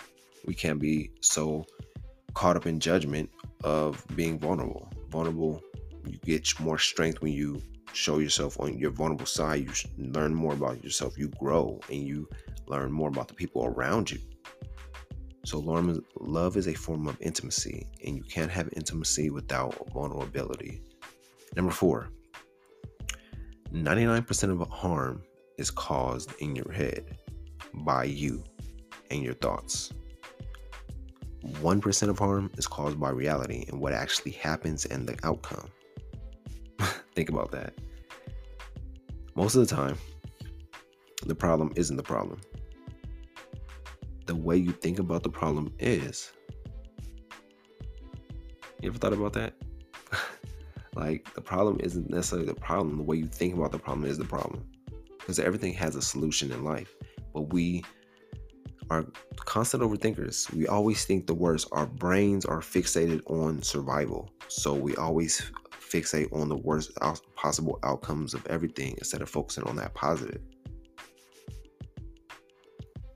We 0.45 0.53
can't 0.53 0.79
be 0.79 1.11
so 1.21 1.65
caught 2.33 2.55
up 2.55 2.65
in 2.65 2.79
judgment 2.79 3.29
of 3.63 4.05
being 4.15 4.39
vulnerable. 4.39 4.89
Vulnerable, 5.15 5.63
you 6.05 6.17
get 6.25 6.59
more 6.59 6.77
strength 6.77 7.21
when 7.21 7.31
you 7.31 7.61
show 7.93 8.17
yourself 8.17 8.59
on 8.59 8.77
your 8.77 8.91
vulnerable 8.91 9.25
side. 9.25 9.63
You 9.63 9.71
learn 9.97 10.35
more 10.35 10.51
about 10.51 10.83
yourself. 10.83 11.17
You 11.17 11.29
grow 11.39 11.79
and 11.89 12.03
you 12.03 12.27
learn 12.67 12.91
more 12.91 13.07
about 13.07 13.29
the 13.29 13.33
people 13.33 13.63
around 13.63 14.11
you. 14.11 14.19
So, 15.45 15.59
love 16.19 16.57
is 16.57 16.67
a 16.67 16.73
form 16.73 17.07
of 17.07 17.15
intimacy, 17.21 17.87
and 18.05 18.17
you 18.17 18.23
can't 18.23 18.51
have 18.51 18.67
intimacy 18.75 19.29
without 19.29 19.89
vulnerability. 19.93 20.81
Number 21.55 21.71
four, 21.71 22.09
99% 23.71 24.61
of 24.61 24.69
harm 24.69 25.23
is 25.57 25.71
caused 25.71 26.33
in 26.39 26.57
your 26.57 26.73
head 26.73 27.17
by 27.73 28.03
you 28.03 28.43
and 29.11 29.23
your 29.23 29.35
thoughts. 29.35 29.93
1% 31.45 32.09
of 32.09 32.19
harm 32.19 32.51
is 32.57 32.67
caused 32.67 32.99
by 32.99 33.09
reality 33.09 33.65
and 33.67 33.79
what 33.79 33.93
actually 33.93 34.31
happens 34.31 34.85
and 34.85 35.07
the 35.07 35.17
outcome. 35.23 35.69
Think 37.15 37.29
about 37.29 37.51
that. 37.51 37.73
Most 39.35 39.55
of 39.55 39.67
the 39.67 39.75
time, 39.75 39.97
the 41.25 41.35
problem 41.35 41.71
isn't 41.75 41.97
the 41.97 42.03
problem. 42.03 42.39
The 44.25 44.35
way 44.35 44.57
you 44.57 44.71
think 44.71 44.97
about 44.97 45.23
the 45.23 45.29
problem 45.29 45.73
is. 45.77 46.31
You 48.81 48.89
ever 48.89 48.97
thought 48.97 49.13
about 49.13 49.33
that? 49.33 49.53
like, 50.95 51.33
the 51.33 51.41
problem 51.41 51.79
isn't 51.81 52.09
necessarily 52.09 52.47
the 52.47 52.55
problem. 52.55 52.97
The 52.97 53.03
way 53.03 53.17
you 53.17 53.27
think 53.27 53.55
about 53.55 53.71
the 53.71 53.79
problem 53.79 54.09
is 54.09 54.17
the 54.17 54.25
problem. 54.25 54.65
Because 55.19 55.37
everything 55.39 55.73
has 55.73 55.95
a 55.95 56.01
solution 56.01 56.51
in 56.51 56.63
life. 56.63 56.95
But 57.33 57.53
we 57.53 57.83
are 58.89 59.05
constant 59.37 59.83
overthinkers. 59.83 60.51
We 60.53 60.67
always 60.67 61.05
think 61.05 61.27
the 61.27 61.33
worst. 61.33 61.67
Our 61.71 61.85
brains 61.85 62.45
are 62.45 62.59
fixated 62.59 63.21
on 63.29 63.61
survival. 63.61 64.31
So 64.47 64.73
we 64.73 64.95
always 64.95 65.51
fixate 65.71 66.31
on 66.33 66.49
the 66.49 66.57
worst 66.57 66.91
possible 67.35 67.79
outcomes 67.83 68.33
of 68.33 68.45
everything 68.47 68.95
instead 68.97 69.21
of 69.21 69.29
focusing 69.29 69.63
on 69.63 69.75
that 69.77 69.93
positive. 69.93 70.41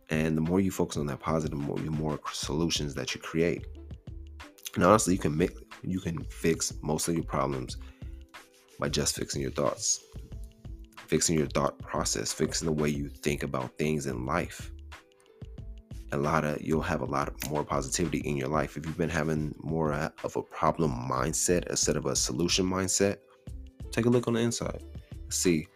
And 0.09 0.35
the 0.35 0.41
more 0.41 0.59
you 0.59 0.71
focus 0.71 0.97
on 0.97 1.05
that 1.07 1.19
positive, 1.19 1.57
the 1.57 1.63
more, 1.63 1.77
the 1.77 1.91
more 1.91 2.19
solutions 2.31 2.95
that 2.95 3.13
you 3.13 3.21
create. 3.21 3.67
And 4.75 4.83
honestly, 4.83 5.13
you 5.13 5.19
can 5.19 5.37
make 5.37 5.51
you 5.83 5.99
can 5.99 6.23
fix 6.25 6.73
most 6.81 7.07
of 7.07 7.15
your 7.15 7.23
problems 7.23 7.77
by 8.79 8.89
just 8.89 9.15
fixing 9.15 9.41
your 9.41 9.51
thoughts, 9.51 10.03
fixing 11.07 11.37
your 11.37 11.47
thought 11.47 11.77
process, 11.79 12.33
fixing 12.33 12.65
the 12.65 12.71
way 12.71 12.89
you 12.89 13.07
think 13.07 13.43
about 13.43 13.77
things 13.77 14.07
in 14.07 14.25
life 14.25 14.71
a 16.11 16.17
lot 16.17 16.43
of 16.43 16.61
you'll 16.61 16.81
have 16.81 17.01
a 17.01 17.05
lot 17.05 17.33
more 17.49 17.63
positivity 17.63 18.19
in 18.19 18.35
your 18.35 18.47
life. 18.47 18.77
If 18.77 18.85
you've 18.85 18.97
been 18.97 19.09
having 19.09 19.53
more 19.59 19.93
uh, 19.93 20.09
of 20.23 20.35
a 20.35 20.41
problem 20.41 20.91
mindset 21.09 21.67
instead 21.67 21.95
of 21.95 22.05
a 22.05 22.15
solution 22.15 22.65
mindset 22.65 23.17
take 23.91 24.05
a 24.05 24.09
look 24.09 24.27
on 24.27 24.33
the 24.33 24.39
inside. 24.39 24.83
See 25.29 25.67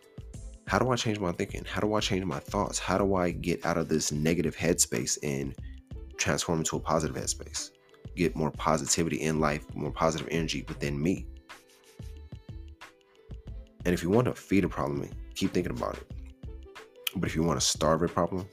how 0.65 0.79
do 0.79 0.89
i 0.89 0.95
change 0.95 1.19
my 1.19 1.31
thinking? 1.33 1.65
How 1.65 1.81
do 1.81 1.93
i 1.93 1.99
change 1.99 2.23
my 2.25 2.39
thoughts? 2.39 2.79
How 2.79 2.97
do 2.97 3.15
i 3.15 3.31
get 3.31 3.65
out 3.65 3.77
of 3.77 3.89
this 3.89 4.11
negative 4.11 4.55
headspace 4.55 5.17
and 5.21 5.55
transform 6.17 6.59
into 6.59 6.77
a 6.77 6.79
positive 6.79 7.15
headspace? 7.15 7.71
Get 8.15 8.35
more 8.35 8.51
positivity 8.51 9.21
in 9.21 9.39
life 9.39 9.65
more 9.75 9.91
positive 9.91 10.27
energy 10.31 10.65
within 10.67 11.01
me. 11.01 11.27
And 13.85 13.93
if 13.93 14.01
you 14.01 14.09
want 14.09 14.25
to 14.25 14.33
feed 14.33 14.63
a 14.63 14.69
problem 14.69 15.09
keep 15.35 15.51
thinking 15.51 15.75
about 15.75 15.97
it. 15.97 16.07
But 17.15 17.27
if 17.27 17.35
you 17.35 17.43
want 17.43 17.59
to 17.59 17.65
starve 17.65 18.01
a 18.01 18.07
problem 18.07 18.47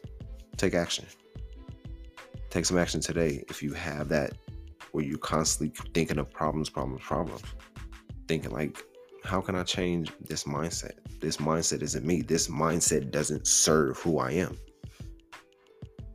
take 0.57 0.75
action 0.75 1.07
take 2.51 2.65
some 2.65 2.79
action 2.79 3.01
today 3.01 3.45
if 3.49 3.63
you 3.63 3.73
have 3.73 4.09
that 4.09 4.33
where 4.93 5.05
you're 5.05 5.19
constantly 5.19 5.75
thinking 5.95 6.19
of 6.19 6.31
problems, 6.31 6.69
problems, 6.69 7.03
problems. 7.03 7.43
Thinking 8.27 8.51
like, 8.51 8.83
how 9.25 9.41
can 9.41 9.55
I 9.55 9.63
change 9.63 10.13
this 10.21 10.45
mindset? 10.45 10.95
This 11.21 11.37
mindset 11.37 11.83
isn't 11.83 12.05
me. 12.05 12.23
This 12.23 12.49
mindset 12.49 13.11
doesn't 13.11 13.47
serve 13.47 13.99
who 13.99 14.19
I 14.19 14.33
am. 14.33 14.59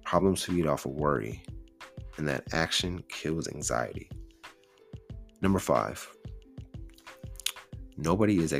Problems 0.03 0.43
feed 0.43 0.67
off 0.67 0.85
of 0.85 0.91
worry, 0.91 1.41
and 2.17 2.27
that 2.27 2.53
action 2.53 3.03
kills 3.07 3.47
anxiety. 3.47 4.09
Number 5.41 5.59
five, 5.59 6.07
nobody 7.97 8.39
is, 8.39 8.53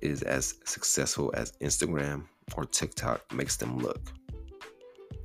is 0.00 0.22
as 0.22 0.54
successful 0.64 1.32
as 1.34 1.52
Instagram 1.62 2.26
or 2.56 2.64
TikTok 2.64 3.32
makes 3.32 3.56
them 3.56 3.78
look 3.78 4.12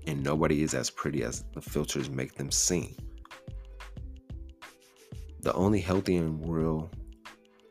and 0.08 0.24
nobody 0.24 0.64
is 0.64 0.74
as 0.74 0.90
pretty 0.90 1.24
as 1.24 1.44
the 1.54 1.62
filters 1.62 2.10
make 2.10 2.36
them 2.36 2.50
seem. 2.50 2.96
The 5.42 5.54
only 5.54 5.82
healthy 5.82 6.16
and 6.16 6.50
real 6.50 6.90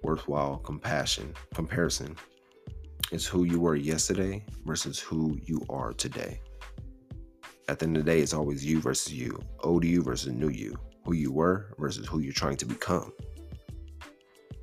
worthwhile 0.02 0.58
compassion 0.58 1.34
comparison 1.54 2.14
is 3.10 3.26
who 3.26 3.44
you 3.44 3.58
were 3.58 3.74
yesterday 3.74 4.44
versus 4.64 4.98
who 4.98 5.38
you 5.42 5.64
are 5.70 5.92
today. 5.92 6.40
At 7.68 7.78
the 7.78 7.86
end 7.86 7.96
of 7.96 8.04
the 8.04 8.10
day, 8.12 8.20
it's 8.20 8.34
always 8.34 8.64
you 8.64 8.80
versus 8.80 9.12
you, 9.12 9.40
old 9.60 9.84
you 9.84 10.02
versus 10.02 10.32
new 10.32 10.48
you, 10.50 10.76
who 11.04 11.14
you 11.14 11.32
were 11.32 11.74
versus 11.78 12.06
who 12.06 12.20
you're 12.20 12.32
trying 12.32 12.56
to 12.58 12.66
become. 12.66 13.12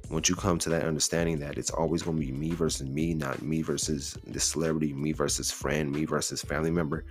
Once 0.09 0.29
you 0.29 0.35
come 0.35 0.59
to 0.59 0.69
that 0.69 0.85
understanding 0.85 1.39
that 1.39 1.57
it's 1.57 1.71
always 1.71 2.03
going 2.03 2.19
to 2.19 2.25
be 2.25 2.31
me 2.31 2.51
versus 2.51 2.87
me, 2.87 3.13
not 3.13 3.41
me 3.41 3.61
versus 3.61 4.15
the 4.27 4.39
celebrity, 4.39 4.93
me 4.93 5.11
versus 5.11 5.51
friend, 5.51 5.91
me 5.91 6.05
versus 6.05 6.41
family 6.41 6.69
member, 6.69 7.05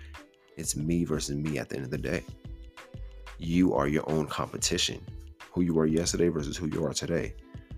it's 0.56 0.76
me 0.76 1.04
versus 1.04 1.36
me 1.36 1.58
at 1.58 1.68
the 1.68 1.76
end 1.76 1.84
of 1.84 1.90
the 1.90 1.98
day. 1.98 2.24
You 3.38 3.74
are 3.74 3.88
your 3.88 4.08
own 4.10 4.26
competition. 4.26 5.00
Who 5.52 5.62
you 5.62 5.74
were 5.74 5.86
yesterday 5.86 6.28
versus 6.28 6.56
who 6.56 6.66
you 6.68 6.84
are 6.84 6.92
today. 6.92 7.34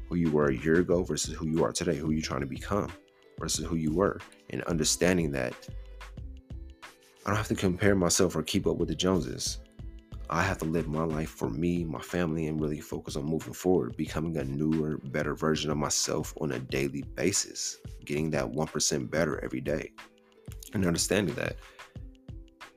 Who 0.08 0.16
you 0.16 0.30
were 0.30 0.48
a 0.48 0.56
year 0.56 0.80
ago 0.80 1.02
versus 1.02 1.34
who 1.34 1.46
you 1.48 1.64
are 1.64 1.72
today. 1.72 1.96
Who 1.96 2.10
you're 2.10 2.22
trying 2.22 2.42
to 2.42 2.46
become 2.46 2.90
versus 3.38 3.64
who 3.64 3.76
you 3.76 3.92
were. 3.92 4.20
And 4.50 4.62
understanding 4.64 5.30
that 5.32 5.54
I 7.24 7.30
don't 7.30 7.36
have 7.36 7.48
to 7.48 7.54
compare 7.54 7.94
myself 7.94 8.36
or 8.36 8.42
keep 8.42 8.66
up 8.66 8.76
with 8.76 8.88
the 8.88 8.94
Joneses. 8.94 9.60
I 10.30 10.42
have 10.42 10.58
to 10.58 10.64
live 10.64 10.88
my 10.88 11.04
life 11.04 11.30
for 11.30 11.50
me, 11.50 11.84
my 11.84 12.00
family, 12.00 12.46
and 12.46 12.60
really 12.60 12.80
focus 12.80 13.16
on 13.16 13.24
moving 13.24 13.52
forward, 13.52 13.96
becoming 13.96 14.36
a 14.36 14.44
newer, 14.44 14.98
better 14.98 15.34
version 15.34 15.70
of 15.70 15.76
myself 15.76 16.34
on 16.40 16.52
a 16.52 16.58
daily 16.58 17.02
basis, 17.14 17.78
getting 18.04 18.30
that 18.30 18.50
1% 18.50 19.10
better 19.10 19.42
every 19.44 19.60
day. 19.60 19.92
And 20.72 20.86
understanding 20.86 21.34
that 21.36 21.56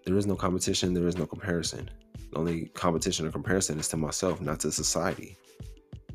there 0.08 0.18
is 0.18 0.26
no 0.26 0.38
competition, 0.38 0.94
there 0.94 1.06
is 1.06 1.18
no 1.18 1.26
comparison. 1.26 1.90
The 2.32 2.38
only 2.38 2.68
competition 2.68 3.28
or 3.28 3.32
comparison 3.32 3.78
is 3.78 3.90
to 3.90 3.98
myself, 3.98 4.40
not 4.40 4.62
to 4.62 4.72
society. 4.72 5.36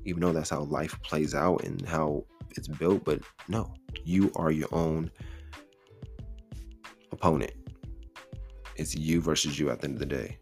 Even 0.07 0.23
though 0.23 0.33
that's 0.33 0.49
how 0.49 0.63
life 0.63 0.99
plays 1.03 1.35
out 1.35 1.65
and 1.65 1.87
how 1.87 2.25
it's 2.57 2.69
built, 2.69 3.05
but 3.05 3.21
no, 3.49 3.75
you 4.03 4.33
are 4.35 4.51
your 4.51 4.71
own 4.73 5.11
opponent. 7.13 7.53
It's 8.77 8.95
you 8.95 9.21
versus 9.21 9.59
you 9.59 9.69
at 9.69 9.81
the 9.81 9.89
end 9.89 9.97
of 9.97 10.01
the 10.01 10.07
day. 10.07 10.39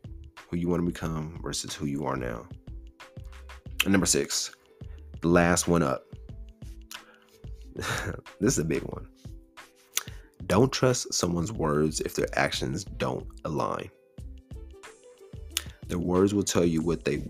Who 0.48 0.56
you 0.56 0.68
want 0.68 0.82
to 0.82 0.86
become 0.86 1.40
versus 1.42 1.74
who 1.74 1.86
you 1.86 2.04
are 2.04 2.16
now. 2.16 2.46
And 3.82 3.90
number 3.90 4.06
six, 4.06 4.54
the 5.22 5.28
last 5.28 5.66
one 5.66 5.82
up. 5.82 6.04
this 7.74 8.52
is 8.52 8.58
a 8.60 8.64
big 8.64 8.82
one. 8.84 9.08
Don't 10.50 10.72
trust 10.72 11.14
someone's 11.14 11.52
words 11.52 12.00
if 12.00 12.16
their 12.16 12.26
actions 12.36 12.82
don't 12.82 13.24
align. 13.44 13.88
Their 15.86 16.00
words 16.00 16.34
will 16.34 16.42
tell 16.42 16.64
you 16.64 16.82
what 16.82 17.04
they 17.04 17.22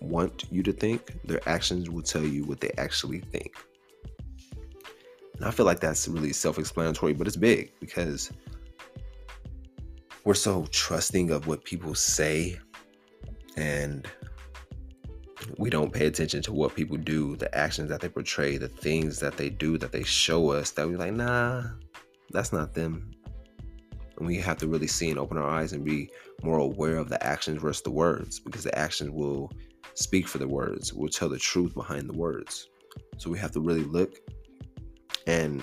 want 0.00 0.44
you 0.50 0.62
to 0.62 0.72
think, 0.72 1.14
their 1.26 1.46
actions 1.46 1.90
will 1.90 2.00
tell 2.00 2.24
you 2.24 2.46
what 2.46 2.60
they 2.60 2.70
actually 2.78 3.20
think. 3.20 3.54
And 5.36 5.44
I 5.44 5.50
feel 5.50 5.66
like 5.66 5.80
that's 5.80 6.08
really 6.08 6.32
self 6.32 6.58
explanatory, 6.58 7.12
but 7.12 7.26
it's 7.26 7.36
big 7.36 7.70
because 7.80 8.32
we're 10.24 10.32
so 10.32 10.66
trusting 10.70 11.32
of 11.32 11.46
what 11.46 11.64
people 11.64 11.94
say 11.94 12.58
and 13.58 14.08
we 15.58 15.68
don't 15.68 15.92
pay 15.92 16.06
attention 16.06 16.40
to 16.44 16.52
what 16.54 16.74
people 16.74 16.96
do, 16.96 17.36
the 17.36 17.54
actions 17.54 17.90
that 17.90 18.00
they 18.00 18.08
portray, 18.08 18.56
the 18.56 18.68
things 18.68 19.20
that 19.20 19.36
they 19.36 19.50
do 19.50 19.76
that 19.76 19.92
they 19.92 20.02
show 20.02 20.50
us 20.50 20.70
that 20.70 20.88
we're 20.88 20.96
like, 20.96 21.12
nah, 21.12 21.64
that's 22.30 22.52
not 22.52 22.74
them. 22.74 23.10
And 24.18 24.26
we 24.26 24.36
have 24.36 24.58
to 24.58 24.68
really 24.68 24.86
see 24.86 25.10
and 25.10 25.18
open 25.18 25.36
our 25.36 25.48
eyes 25.48 25.72
and 25.72 25.84
be 25.84 26.10
more 26.42 26.58
aware 26.58 26.96
of 26.96 27.08
the 27.08 27.24
actions 27.24 27.60
versus 27.60 27.82
the 27.82 27.90
words 27.90 28.38
because 28.38 28.64
the 28.64 28.78
actions 28.78 29.10
will 29.10 29.50
speak 29.94 30.28
for 30.28 30.38
the 30.38 30.48
words, 30.48 30.92
will 30.92 31.08
tell 31.08 31.28
the 31.28 31.38
truth 31.38 31.74
behind 31.74 32.08
the 32.08 32.16
words. 32.16 32.68
So 33.18 33.30
we 33.30 33.38
have 33.38 33.52
to 33.52 33.60
really 33.60 33.84
look 33.84 34.16
and 35.26 35.62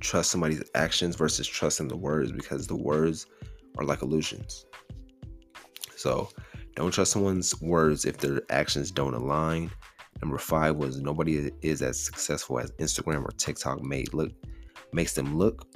trust 0.00 0.30
somebody's 0.30 0.62
actions 0.74 1.16
versus 1.16 1.46
trusting 1.46 1.88
the 1.88 1.96
words 1.96 2.32
because 2.32 2.66
the 2.66 2.76
words 2.76 3.26
are 3.78 3.84
like 3.84 4.02
illusions. 4.02 4.66
So 5.96 6.28
don't 6.74 6.90
trust 6.90 7.12
someone's 7.12 7.60
words 7.60 8.04
if 8.04 8.18
their 8.18 8.42
actions 8.50 8.90
don't 8.90 9.14
align. 9.14 9.70
Number 10.20 10.38
five 10.38 10.76
was 10.76 11.00
nobody 11.00 11.50
is 11.62 11.82
as 11.82 12.00
successful 12.00 12.58
as 12.58 12.72
Instagram 12.72 13.24
or 13.24 13.30
TikTok 13.32 13.82
made 13.82 14.12
look 14.14 14.32
makes 14.92 15.14
them 15.14 15.38
look 15.38 15.66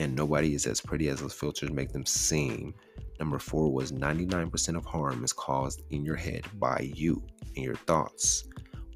and 0.00 0.16
nobody 0.16 0.54
is 0.54 0.66
as 0.66 0.80
pretty 0.80 1.10
as 1.10 1.20
those 1.20 1.34
filters 1.34 1.70
make 1.70 1.92
them 1.92 2.06
seem. 2.06 2.74
Number 3.18 3.38
four 3.38 3.70
was 3.70 3.92
99% 3.92 4.74
of 4.74 4.84
harm 4.86 5.22
is 5.22 5.32
caused 5.34 5.82
in 5.90 6.06
your 6.06 6.16
head 6.16 6.46
by 6.58 6.90
you 6.94 7.22
and 7.54 7.64
your 7.64 7.74
thoughts. 7.74 8.44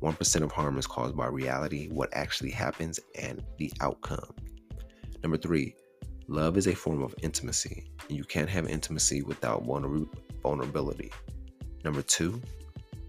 1% 0.00 0.42
of 0.42 0.50
harm 0.50 0.78
is 0.78 0.86
caused 0.86 1.14
by 1.14 1.26
reality, 1.26 1.88
what 1.90 2.08
actually 2.14 2.50
happens, 2.50 2.98
and 3.20 3.44
the 3.58 3.70
outcome. 3.82 4.34
Number 5.22 5.36
three, 5.36 5.76
love 6.26 6.56
is 6.56 6.68
a 6.68 6.74
form 6.74 7.02
of 7.02 7.14
intimacy. 7.22 7.86
And 8.08 8.16
you 8.16 8.24
can't 8.24 8.48
have 8.48 8.66
intimacy 8.66 9.20
without 9.22 9.64
vulnerability. 9.66 11.12
Number 11.84 12.00
two, 12.00 12.40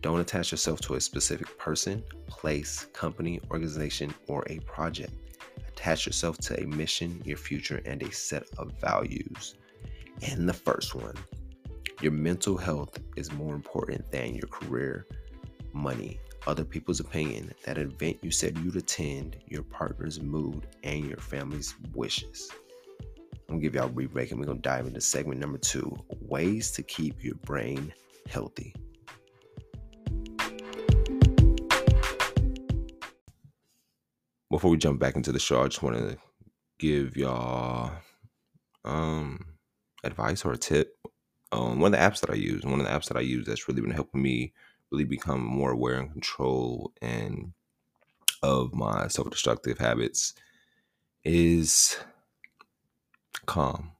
don't 0.01 0.19
attach 0.19 0.51
yourself 0.51 0.81
to 0.81 0.95
a 0.95 1.01
specific 1.01 1.57
person, 1.57 2.03
place, 2.27 2.87
company, 2.91 3.39
organization, 3.51 4.13
or 4.27 4.43
a 4.49 4.59
project. 4.59 5.13
Attach 5.85 6.07
yourself 6.07 6.39
to 6.39 6.59
a 6.59 6.65
mission, 6.65 7.21
your 7.25 7.37
future, 7.37 7.79
and 7.85 8.01
a 8.01 8.11
set 8.11 8.47
of 8.57 8.71
values. 8.81 9.53
And 10.23 10.49
the 10.49 10.53
first 10.53 10.95
one, 10.95 11.13
your 12.01 12.11
mental 12.11 12.57
health 12.57 12.97
is 13.15 13.31
more 13.31 13.53
important 13.53 14.11
than 14.11 14.33
your 14.33 14.47
career, 14.47 15.05
money, 15.73 16.19
other 16.47 16.65
people's 16.65 17.01
opinion, 17.01 17.53
that 17.65 17.77
event 17.77 18.17
you 18.23 18.31
said 18.31 18.57
you'd 18.57 18.77
attend, 18.77 19.37
your 19.45 19.61
partner's 19.61 20.19
mood, 20.19 20.65
and 20.81 21.05
your 21.05 21.17
family's 21.17 21.75
wishes. 21.93 22.49
I'm 23.47 23.59
gonna 23.59 23.61
give 23.61 23.75
y'all 23.75 23.85
a 23.85 23.89
brief 23.89 24.11
break 24.11 24.31
and 24.31 24.39
we're 24.39 24.47
gonna 24.47 24.61
dive 24.61 24.87
into 24.87 25.01
segment 25.01 25.39
number 25.39 25.59
two 25.59 25.95
ways 26.19 26.71
to 26.71 26.81
keep 26.81 27.23
your 27.23 27.35
brain 27.35 27.93
healthy. 28.27 28.73
Before 34.55 34.71
we 34.71 34.77
jump 34.77 35.01
back 35.01 35.17
into 35.17 35.33
the 35.33 35.39
show, 35.39 35.63
I 35.63 35.67
just 35.67 35.83
want 35.83 35.97
to 35.97 36.17
give 36.79 37.17
y'all 37.17 37.91
um, 38.85 39.47
advice 40.01 40.45
or 40.45 40.53
a 40.53 40.57
tip 40.57 40.95
on 41.51 41.79
one 41.79 41.93
of 41.93 41.99
the 41.99 42.05
apps 42.05 42.21
that 42.21 42.29
I 42.29 42.35
use. 42.35 42.63
One 42.63 42.79
of 42.79 42.85
the 42.85 42.91
apps 42.93 43.09
that 43.09 43.17
I 43.17 43.19
use 43.19 43.45
that's 43.45 43.67
really 43.67 43.81
been 43.81 43.91
helping 43.91 44.21
me 44.21 44.53
really 44.93 45.03
become 45.03 45.43
more 45.43 45.71
aware 45.71 45.99
and 45.99 46.09
control 46.09 46.93
and 47.01 47.51
of 48.43 48.73
my 48.73 49.09
self-destructive 49.09 49.77
habits 49.77 50.33
is 51.25 51.97
Calm, 53.47 53.91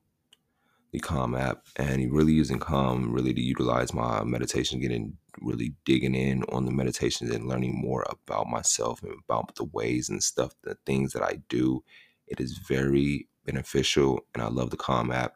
the 0.94 1.00
Calm 1.00 1.36
app, 1.36 1.66
and 1.76 2.14
really 2.14 2.32
using 2.32 2.60
Calm 2.60 3.12
really 3.12 3.34
to 3.34 3.42
utilize 3.42 3.94
my 3.94 4.24
meditation, 4.24 4.80
getting 4.80 5.18
really 5.42 5.74
digging 5.86 6.16
in 6.16 6.44
on 6.46 6.66
the 6.66 6.72
meditations 6.72 7.32
and 7.32 7.48
learning 7.48 7.76
more 7.76 8.06
about 8.10 8.48
myself 8.48 9.04
and 9.04 9.14
about 9.28 9.56
the 9.56 9.66
ways 9.66 10.10
and 10.10 10.24
stuff, 10.24 10.54
the 10.64 10.78
things 10.86 11.14
that 11.14 11.24
I 11.24 11.42
do. 11.50 11.84
It 12.28 12.40
is 12.40 12.58
very 12.58 13.28
beneficial, 13.46 14.22
and 14.34 14.44
I 14.44 14.48
love 14.48 14.72
the 14.72 14.78
Calm 14.78 15.12
app. 15.12 15.36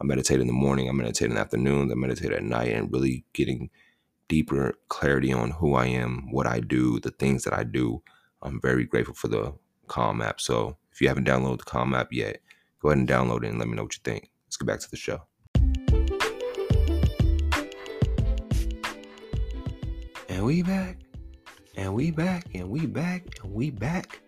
I 0.00 0.04
meditate 0.04 0.40
in 0.40 0.46
the 0.46 0.52
morning, 0.52 0.88
I 0.88 0.92
meditate 0.92 1.28
in 1.28 1.34
the 1.34 1.40
afternoon, 1.40 1.90
I 1.90 1.94
meditate 1.94 2.32
at 2.32 2.44
night, 2.44 2.72
and 2.72 2.92
really 2.92 3.24
getting 3.32 3.70
deeper 4.28 4.74
clarity 4.88 5.32
on 5.32 5.52
who 5.52 5.74
I 5.74 5.86
am, 5.86 6.30
what 6.32 6.46
I 6.46 6.60
do, 6.60 7.00
the 7.00 7.10
things 7.10 7.44
that 7.44 7.54
I 7.54 7.64
do. 7.64 8.02
I'm 8.42 8.60
very 8.60 8.84
grateful 8.84 9.14
for 9.14 9.28
the 9.28 9.54
Calm 9.88 10.22
app. 10.22 10.40
So 10.40 10.78
if 10.92 11.00
you 11.00 11.08
haven't 11.08 11.26
downloaded 11.26 11.58
the 11.58 11.64
Calm 11.64 11.94
app 11.94 12.12
yet, 12.12 12.40
go 12.80 12.90
ahead 12.90 12.98
and 12.98 13.08
download 13.08 13.44
it 13.44 13.50
and 13.50 13.58
let 13.58 13.68
me 13.68 13.76
know 13.76 13.84
what 13.84 13.94
you 13.94 14.00
think. 14.04 14.30
Let's 14.46 14.56
get 14.56 14.66
back 14.66 14.80
to 14.80 14.90
the 14.90 14.96
show. 14.96 15.27
And 20.38 20.46
we 20.46 20.62
back, 20.62 20.98
and 21.76 21.92
we 21.92 22.12
back, 22.12 22.46
and 22.54 22.70
we 22.70 22.86
back, 22.86 23.26
and 23.42 23.52
we 23.52 23.72
back. 23.72 24.20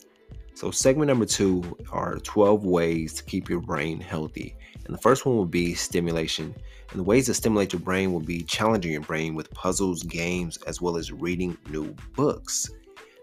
So, 0.54 0.72
segment 0.72 1.06
number 1.06 1.24
two 1.24 1.62
are 1.92 2.16
12 2.16 2.64
ways 2.64 3.14
to 3.14 3.22
keep 3.22 3.48
your 3.48 3.60
brain 3.60 4.00
healthy. 4.00 4.56
And 4.84 4.92
the 4.92 5.00
first 5.00 5.24
one 5.24 5.36
will 5.36 5.46
be 5.46 5.72
stimulation. 5.72 6.52
And 6.90 6.98
the 6.98 7.04
ways 7.04 7.26
to 7.26 7.34
stimulate 7.34 7.72
your 7.72 7.78
brain 7.78 8.12
will 8.12 8.18
be 8.18 8.42
challenging 8.42 8.90
your 8.90 9.02
brain 9.02 9.36
with 9.36 9.54
puzzles, 9.54 10.02
games, 10.02 10.56
as 10.66 10.80
well 10.80 10.96
as 10.96 11.12
reading 11.12 11.56
new 11.68 11.94
books. 12.16 12.68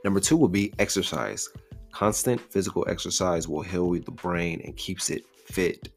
Number 0.05 0.21
two 0.21 0.37
will 0.37 0.47
be 0.47 0.73
exercise. 0.79 1.49
Constant 1.91 2.39
physical 2.39 2.85
exercise 2.87 3.49
will 3.49 3.63
heal 3.63 3.91
the 3.91 4.11
brain 4.11 4.61
and 4.63 4.77
keeps 4.77 5.09
it 5.09 5.25
fit. 5.45 5.89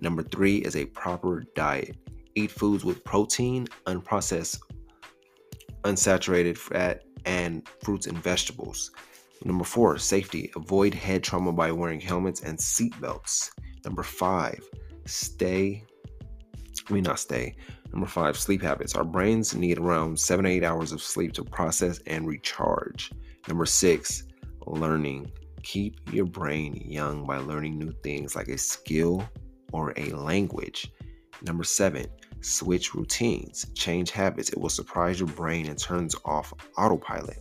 Number 0.00 0.22
three 0.22 0.56
is 0.60 0.76
a 0.76 0.86
proper 0.86 1.44
diet. 1.54 1.94
Eat 2.36 2.50
foods 2.50 2.86
with 2.86 3.04
protein, 3.04 3.66
unprocessed, 3.86 4.60
unsaturated 5.82 6.56
fat, 6.56 7.02
and 7.24 7.68
fruits 7.82 8.06
and 8.06 8.18
vegetables. 8.18 8.90
Number 9.44 9.64
four, 9.64 9.98
safety. 9.98 10.50
Avoid 10.56 10.94
head 10.94 11.22
trauma 11.22 11.52
by 11.52 11.72
wearing 11.72 12.00
helmets 12.00 12.42
and 12.42 12.60
seat 12.60 12.98
belts. 13.00 13.50
Number 13.84 14.02
five, 14.02 14.60
stay, 15.06 15.84
mean, 16.90 17.02
not 17.04 17.18
stay. 17.18 17.56
Number 17.92 18.06
five, 18.06 18.38
sleep 18.38 18.62
habits. 18.62 18.94
Our 18.94 19.04
brains 19.04 19.54
need 19.54 19.78
around 19.78 20.18
seven 20.18 20.44
to 20.44 20.50
eight 20.50 20.64
hours 20.64 20.92
of 20.92 21.02
sleep 21.02 21.32
to 21.34 21.44
process 21.44 21.98
and 22.06 22.26
recharge. 22.26 23.12
Number 23.48 23.66
six, 23.66 24.24
learning. 24.66 25.30
Keep 25.62 26.12
your 26.12 26.24
brain 26.24 26.82
young 26.84 27.24
by 27.24 27.38
learning 27.38 27.78
new 27.78 27.92
things 28.02 28.34
like 28.34 28.48
a 28.48 28.58
skill 28.58 29.28
or 29.72 29.92
a 29.96 30.10
language. 30.10 30.92
Number 31.42 31.64
seven, 31.64 32.06
switch 32.42 32.94
routines, 32.94 33.66
change 33.74 34.10
habits. 34.10 34.50
It 34.50 34.58
will 34.58 34.68
surprise 34.68 35.18
your 35.18 35.28
brain 35.28 35.66
and 35.68 35.78
turns 35.78 36.14
off 36.24 36.52
autopilot. 36.76 37.38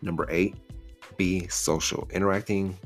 Number 0.00 0.26
eight, 0.30 0.56
be 1.16 1.46
social. 1.48 2.08
Interacting 2.12 2.76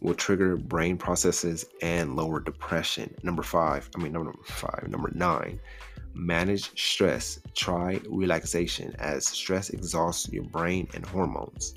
will 0.00 0.14
trigger 0.14 0.56
brain 0.56 0.96
processes 0.96 1.64
and 1.80 2.16
lower 2.16 2.40
depression. 2.40 3.14
Number 3.22 3.42
five, 3.42 3.88
I 3.96 4.02
mean, 4.02 4.12
number 4.12 4.32
five, 4.44 4.86
number 4.88 5.10
nine, 5.14 5.60
manage 6.14 6.78
stress. 6.78 7.40
Try 7.54 8.00
relaxation 8.08 8.94
as 8.98 9.26
stress 9.26 9.70
exhausts 9.70 10.30
your 10.30 10.44
brain 10.44 10.88
and 10.94 11.04
hormones. 11.06 11.74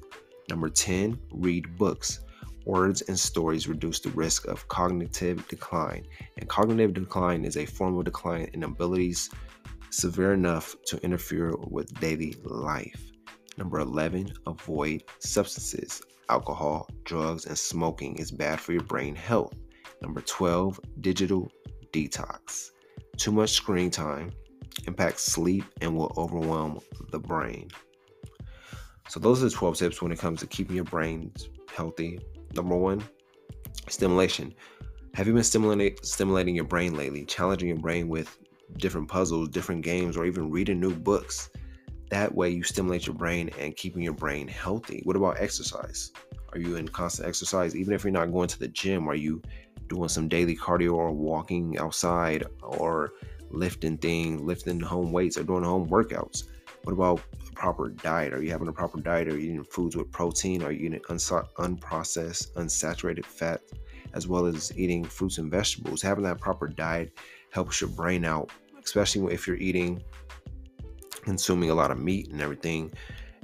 Number 0.49 0.69
10, 0.69 1.19
read 1.31 1.77
books. 1.77 2.21
Words 2.67 3.01
and 3.03 3.17
stories 3.17 3.69
reduce 3.69 4.01
the 4.01 4.09
risk 4.09 4.45
of 4.45 4.67
cognitive 4.67 5.47
decline. 5.47 6.05
And 6.35 6.49
cognitive 6.49 6.93
decline 6.93 7.45
is 7.45 7.55
a 7.55 7.65
form 7.65 7.97
of 7.97 8.03
decline 8.03 8.49
in 8.51 8.63
abilities 8.63 9.29
severe 9.89 10.33
enough 10.33 10.75
to 10.87 10.97
interfere 10.97 11.55
with 11.69 11.97
daily 12.01 12.35
life. 12.43 13.09
Number 13.57 13.79
11, 13.79 14.33
avoid 14.47 15.05
substances 15.19 16.01
alcohol, 16.29 16.89
drugs, 17.05 17.45
and 17.45 17.57
smoking 17.57 18.17
is 18.17 18.31
bad 18.31 18.59
for 18.59 18.73
your 18.73 18.83
brain 18.83 19.15
health. 19.15 19.55
Number 20.01 20.19
12, 20.19 20.77
digital 20.99 21.49
detox. 21.93 22.71
Too 23.15 23.31
much 23.31 23.51
screen 23.51 23.89
time 23.89 24.31
impacts 24.87 25.23
sleep 25.23 25.63
and 25.79 25.95
will 25.95 26.11
overwhelm 26.17 26.81
the 27.11 27.19
brain. 27.19 27.69
So, 29.07 29.21
those 29.21 29.41
are 29.41 29.45
the 29.45 29.55
12 29.55 29.77
tips 29.77 30.01
when 30.01 30.11
it 30.11 30.19
comes 30.19 30.41
to 30.41 30.47
keeping 30.47 30.75
your 30.75 30.83
brain 30.83 31.31
healthy. 31.73 32.19
Number 32.57 32.75
one, 32.75 33.03
stimulation. 33.87 34.51
Have 35.13 35.27
you 35.27 35.33
been 35.33 35.43
stimulating, 35.43 35.95
stimulating 36.01 36.55
your 36.55 36.65
brain 36.65 36.95
lately? 36.95 37.23
Challenging 37.23 37.67
your 37.67 37.77
brain 37.77 38.09
with 38.09 38.35
different 38.77 39.07
puzzles, 39.07 39.49
different 39.49 39.83
games, 39.83 40.17
or 40.17 40.25
even 40.25 40.49
reading 40.49 40.79
new 40.79 40.93
books? 40.93 41.51
That 42.09 42.33
way, 42.33 42.49
you 42.49 42.63
stimulate 42.63 43.05
your 43.05 43.15
brain 43.15 43.51
and 43.59 43.75
keeping 43.75 44.01
your 44.01 44.13
brain 44.13 44.47
healthy. 44.47 45.01
What 45.03 45.15
about 45.15 45.39
exercise? 45.39 46.11
Are 46.51 46.59
you 46.59 46.77
in 46.77 46.87
constant 46.87 47.27
exercise? 47.27 47.75
Even 47.75 47.93
if 47.93 48.03
you're 48.03 48.11
not 48.11 48.31
going 48.31 48.47
to 48.47 48.59
the 48.59 48.69
gym, 48.69 49.07
are 49.07 49.15
you 49.15 49.39
doing 49.87 50.09
some 50.09 50.27
daily 50.27 50.55
cardio 50.55 50.93
or 50.93 51.11
walking 51.11 51.77
outside 51.77 52.43
or 52.63 53.13
lifting 53.51 53.97
things, 53.97 54.41
lifting 54.41 54.79
home 54.79 55.11
weights 55.11 55.37
or 55.37 55.43
doing 55.43 55.63
home 55.63 55.87
workouts? 55.89 56.45
What 56.85 56.93
about 56.93 57.21
proper 57.57 57.89
diet? 57.89 58.33
Are 58.33 58.41
you 58.41 58.51
having 58.51 58.67
a 58.67 58.73
proper 58.73 59.01
diet? 59.01 59.27
Are 59.27 59.37
you 59.37 59.51
eating 59.51 59.63
foods 59.63 59.95
with 59.95 60.11
protein? 60.11 60.61
Are 60.61 60.71
you 60.71 60.87
eating 60.87 60.99
unprocessed, 60.99 62.53
unsaturated 62.53 63.25
fat, 63.25 63.61
as 64.13 64.27
well 64.27 64.45
as 64.45 64.71
eating 64.77 65.03
fruits 65.03 65.39
and 65.39 65.49
vegetables? 65.49 66.01
Having 66.01 66.25
that 66.25 66.39
proper 66.39 66.67
diet 66.67 67.17
helps 67.51 67.81
your 67.81 67.89
brain 67.89 68.23
out, 68.25 68.51
especially 68.83 69.33
if 69.33 69.47
you're 69.47 69.57
eating 69.57 70.03
consuming 71.23 71.71
a 71.71 71.75
lot 71.75 71.91
of 71.91 71.99
meat 71.99 72.29
and 72.31 72.41
everything, 72.41 72.93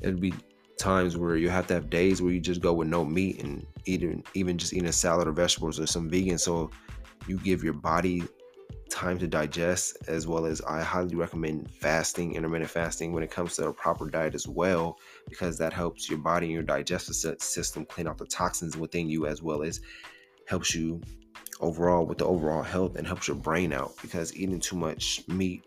it'd 0.02 0.21
be 0.21 0.34
times 0.78 1.17
where 1.17 1.36
you 1.36 1.49
have 1.49 1.67
to 1.67 1.73
have 1.73 1.89
days 1.89 2.21
where 2.21 2.32
you 2.32 2.39
just 2.39 2.62
go 2.62 2.71
with 2.73 2.88
no 2.88 3.04
meat 3.04 3.41
and 3.43 3.65
eating 3.86 4.23
even 4.34 4.58
just 4.58 4.73
eating 4.73 4.88
a 4.88 4.93
salad 4.93 5.28
or 5.28 5.32
vegetables 5.32 5.80
or 5.80 5.88
some 5.88 6.10
vegan. 6.10 6.38
So 6.38 6.69
you 7.28 7.38
give 7.39 7.63
your 7.63 7.73
body 7.73 8.23
time 8.93 9.17
to 9.17 9.27
digest 9.27 9.97
as 10.08 10.27
well 10.27 10.45
as 10.45 10.62
I 10.62 10.82
highly 10.82 11.15
recommend 11.15 11.71
fasting, 11.71 12.36
intermittent 12.36 12.69
fasting 12.69 13.12
when 13.12 13.23
it 13.23 13.32
comes 13.32 13.56
to 13.56 13.67
a 13.67 13.73
proper 13.73 14.08
diet 14.08 14.36
as 14.36 14.47
well, 14.47 14.99
because 15.27 15.58
that 15.58 15.73
helps 15.73 16.10
your 16.10 16.19
body 16.19 16.45
and 16.45 16.53
your 16.53 16.63
digestive 16.63 17.15
system 17.41 17.86
clean 17.86 18.08
out 18.08 18.19
the 18.19 18.25
toxins 18.27 18.77
within 18.77 19.10
you 19.10 19.25
as 19.25 19.41
well 19.41 19.63
as 19.63 19.82
helps 20.47 20.75
you 20.75 21.01
overall 21.60 22.06
with 22.06 22.19
the 22.19 22.25
overall 22.25 22.62
health 22.62 22.95
and 22.95 23.08
helps 23.08 23.27
your 23.27 23.38
brain 23.38 23.73
out 23.73 23.93
because 24.01 24.36
eating 24.36 24.60
too 24.60 24.75
much 24.75 25.23
meat 25.27 25.65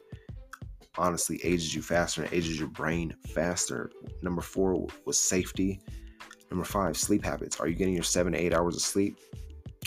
honestly 0.96 1.40
ages 1.42 1.74
you 1.74 1.82
faster 1.82 2.22
and 2.22 2.32
ages 2.32 2.58
your 2.58 2.68
brain 2.68 3.12
faster. 3.28 3.90
Number 4.22 4.40
four 4.40 4.86
was 5.04 5.18
safety. 5.18 5.80
Number 6.50 6.64
five, 6.64 6.96
sleep 6.96 7.24
habits. 7.24 7.58
Are 7.58 7.66
you 7.66 7.74
getting 7.74 7.94
your 7.94 8.04
seven 8.04 8.34
to 8.34 8.38
eight 8.38 8.54
hours 8.54 8.76
of 8.76 8.82
sleep 8.82 9.18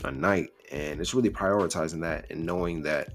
a 0.04 0.12
night? 0.12 0.50
And 0.72 1.00
it's 1.00 1.14
really 1.14 1.30
prioritizing 1.30 2.02
that 2.02 2.30
and 2.30 2.46
knowing 2.46 2.82
that 2.84 3.14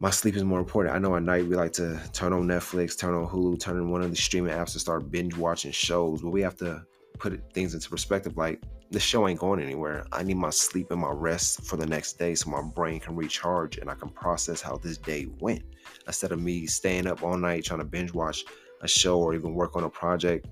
my 0.00 0.10
sleep 0.10 0.36
is 0.36 0.44
more 0.44 0.58
important. 0.58 0.94
I 0.94 0.98
know 0.98 1.16
at 1.16 1.22
night 1.22 1.46
we 1.46 1.56
like 1.56 1.72
to 1.74 2.00
turn 2.12 2.32
on 2.32 2.46
Netflix, 2.46 2.98
turn 2.98 3.14
on 3.14 3.26
Hulu, 3.26 3.58
turn 3.58 3.78
on 3.78 3.90
one 3.90 4.02
of 4.02 4.10
the 4.10 4.16
streaming 4.16 4.52
apps 4.52 4.72
and 4.72 4.80
start 4.80 5.10
binge 5.10 5.36
watching 5.36 5.72
shows, 5.72 6.20
but 6.22 6.30
we 6.30 6.42
have 6.42 6.56
to 6.56 6.84
put 7.18 7.40
things 7.52 7.74
into 7.74 7.88
perspective. 7.88 8.36
Like 8.36 8.62
this 8.90 9.02
show 9.02 9.26
ain't 9.28 9.40
going 9.40 9.60
anywhere. 9.60 10.04
I 10.12 10.22
need 10.22 10.36
my 10.36 10.50
sleep 10.50 10.90
and 10.90 11.00
my 11.00 11.10
rest 11.10 11.64
for 11.64 11.76
the 11.76 11.86
next 11.86 12.14
day 12.18 12.34
so 12.34 12.50
my 12.50 12.62
brain 12.62 13.00
can 13.00 13.16
recharge 13.16 13.78
and 13.78 13.88
I 13.88 13.94
can 13.94 14.10
process 14.10 14.60
how 14.60 14.76
this 14.76 14.98
day 14.98 15.26
went. 15.40 15.62
Instead 16.06 16.32
of 16.32 16.40
me 16.40 16.66
staying 16.66 17.06
up 17.06 17.22
all 17.22 17.36
night 17.36 17.64
trying 17.64 17.80
to 17.80 17.84
binge 17.84 18.12
watch 18.12 18.44
a 18.82 18.88
show 18.88 19.18
or 19.18 19.34
even 19.34 19.54
work 19.54 19.74
on 19.74 19.84
a 19.84 19.90
project, 19.90 20.48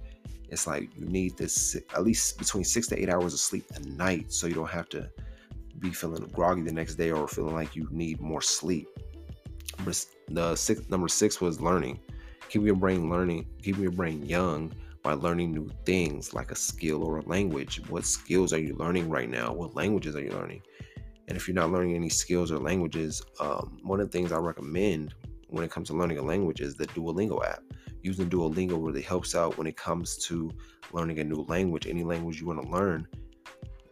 it's 0.52 0.66
like 0.66 0.90
you 0.96 1.06
need 1.06 1.36
this 1.38 1.76
at 1.94 2.04
least 2.04 2.38
between 2.38 2.62
six 2.62 2.86
to 2.88 3.00
eight 3.00 3.08
hours 3.08 3.32
of 3.32 3.40
sleep 3.40 3.64
a 3.74 3.80
night 3.80 4.30
so 4.30 4.46
you 4.46 4.54
don't 4.54 4.70
have 4.70 4.88
to 4.90 5.08
be 5.78 5.90
feeling 5.90 6.22
groggy 6.32 6.60
the 6.60 6.72
next 6.72 6.96
day 6.96 7.10
or 7.10 7.26
feeling 7.26 7.54
like 7.54 7.74
you 7.74 7.88
need 7.90 8.20
more 8.20 8.42
sleep. 8.42 8.86
The 10.28 10.54
six, 10.54 10.88
number 10.90 11.08
six 11.08 11.40
was 11.40 11.60
learning. 11.60 12.00
Keep 12.50 12.62
your 12.62 12.76
brain 12.76 13.08
learning, 13.08 13.46
keep 13.62 13.78
your 13.78 13.90
brain 13.90 14.24
young 14.24 14.72
by 15.02 15.14
learning 15.14 15.52
new 15.52 15.68
things 15.86 16.34
like 16.34 16.50
a 16.50 16.54
skill 16.54 17.02
or 17.02 17.18
a 17.18 17.22
language. 17.22 17.80
What 17.88 18.04
skills 18.04 18.52
are 18.52 18.60
you 18.60 18.76
learning 18.76 19.08
right 19.08 19.28
now? 19.28 19.52
What 19.52 19.74
languages 19.74 20.14
are 20.14 20.22
you 20.22 20.30
learning? 20.30 20.62
And 21.28 21.36
if 21.36 21.48
you're 21.48 21.54
not 21.54 21.72
learning 21.72 21.94
any 21.94 22.10
skills 22.10 22.52
or 22.52 22.58
languages, 22.58 23.22
um, 23.40 23.78
one 23.82 24.00
of 24.00 24.10
the 24.10 24.16
things 24.16 24.32
I 24.32 24.36
recommend 24.36 25.14
when 25.48 25.64
it 25.64 25.70
comes 25.70 25.88
to 25.88 25.94
learning 25.94 26.18
a 26.18 26.22
language 26.22 26.60
is 26.60 26.74
the 26.74 26.86
Duolingo 26.88 27.42
app. 27.44 27.62
Using 28.02 28.28
Duolingo 28.28 28.84
really 28.84 29.02
helps 29.02 29.34
out 29.34 29.56
when 29.58 29.66
it 29.66 29.76
comes 29.76 30.16
to 30.26 30.50
learning 30.92 31.20
a 31.20 31.24
new 31.24 31.44
language, 31.48 31.86
any 31.86 32.04
language 32.04 32.40
you 32.40 32.46
want 32.46 32.62
to 32.62 32.68
learn. 32.68 33.06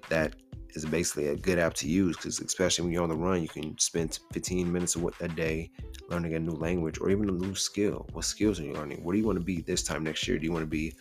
That 0.09 0.35
is 0.75 0.85
basically 0.85 1.29
a 1.29 1.37
good 1.37 1.59
app 1.59 1.75
to 1.75 1.89
use 1.89 2.17
because, 2.17 2.41
especially 2.41 2.85
when 2.85 2.93
you're 2.93 3.03
on 3.03 3.09
the 3.09 3.17
run, 3.17 3.43
you 3.43 3.49
can 3.49 3.79
spend 3.79 4.19
15 4.33 4.71
minutes 4.71 4.97
a 5.21 5.29
day 5.29 5.71
learning 6.09 6.35
a 6.35 6.41
new 6.41 6.53
language 6.53 6.99
or 7.01 7.11
even 7.11 7.29
a 7.29 7.33
new 7.33 7.55
skill. 7.55 8.07
What 8.13 8.25
skills 8.25 8.61
are 8.61 8.65
you 8.65 8.73
learning? 8.73 9.05
What 9.05 9.13
do 9.13 9.19
you 9.19 9.27
want 9.27 9.39
to 9.39 9.45
be 9.45 9.61
this 9.61 9.83
time 9.83 10.05
next 10.05 10.27
year? 10.27 10.39
Do 10.39 10.45
you 10.45 10.53
want 10.53 10.65
to 10.65 10.71
be 10.71 10.93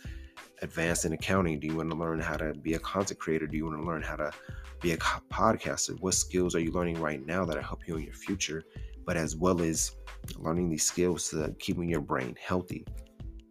advanced 0.62 1.04
in 1.04 1.12
accounting? 1.12 1.58
Do 1.58 1.66
you 1.66 1.76
want 1.76 1.90
to 1.90 1.96
learn 1.96 2.20
how 2.20 2.36
to 2.36 2.54
be 2.54 2.74
a 2.74 2.78
content 2.78 3.18
creator? 3.18 3.46
Do 3.46 3.56
you 3.56 3.66
want 3.66 3.78
to 3.78 3.86
learn 3.86 4.02
how 4.02 4.16
to 4.16 4.32
be 4.80 4.92
a 4.92 4.96
podcaster? 4.96 6.00
What 6.00 6.14
skills 6.14 6.54
are 6.54 6.60
you 6.60 6.70
learning 6.70 7.00
right 7.00 7.24
now 7.24 7.44
that 7.44 7.56
will 7.56 7.62
help 7.62 7.86
you 7.86 7.96
in 7.96 8.04
your 8.04 8.14
future? 8.14 8.64
But 9.10 9.16
as 9.16 9.34
well 9.34 9.60
as 9.60 9.96
learning 10.38 10.70
these 10.70 10.84
skills 10.84 11.30
to 11.30 11.52
keeping 11.58 11.88
your 11.88 12.00
brain 12.00 12.36
healthy. 12.40 12.86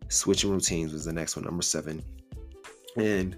Switching 0.07 0.51
routines 0.51 0.93
was 0.93 1.03
the 1.03 1.11
next 1.11 1.35
one, 1.35 1.43
number 1.43 1.63
seven. 1.63 2.01
And 2.95 3.35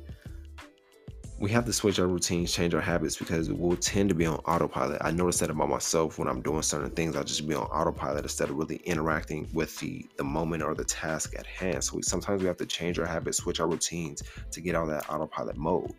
we 1.39 1.49
have 1.49 1.65
to 1.65 1.73
switch 1.73 1.97
our 1.97 2.05
routines, 2.05 2.53
change 2.53 2.75
our 2.75 2.79
habits 2.79 3.17
because 3.17 3.49
we'll 3.49 3.75
tend 3.75 4.10
to 4.10 4.13
be 4.13 4.27
on 4.27 4.36
autopilot. 4.45 5.01
I 5.03 5.10
notice 5.10 5.39
that 5.39 5.49
about 5.49 5.69
myself 5.69 6.19
when 6.19 6.27
I'm 6.27 6.43
doing 6.43 6.62
certain 6.62 6.91
things. 6.91 7.15
I'll 7.15 7.23
just 7.23 7.47
be 7.47 7.55
on 7.55 7.63
autopilot 7.63 8.21
instead 8.21 8.51
of 8.51 8.55
really 8.55 8.75
interacting 8.86 9.49
with 9.51 9.75
the 9.79 10.05
the 10.17 10.23
moment 10.23 10.62
or 10.62 10.75
the 10.75 10.86
task 10.86 11.34
at 11.39 11.47
hand. 11.47 11.84
So 11.84 11.95
we, 11.95 12.03
sometimes 12.03 12.43
we 12.43 12.47
have 12.47 12.57
to 12.57 12.67
change 12.67 12.99
our 12.99 13.07
habits, 13.07 13.39
switch 13.39 13.60
our 13.60 13.67
routines 13.67 14.21
to 14.51 14.62
get 14.62 14.75
out 14.75 14.84
of 14.84 14.89
that 14.89 15.10
autopilot 15.10 15.57
mode. 15.57 15.95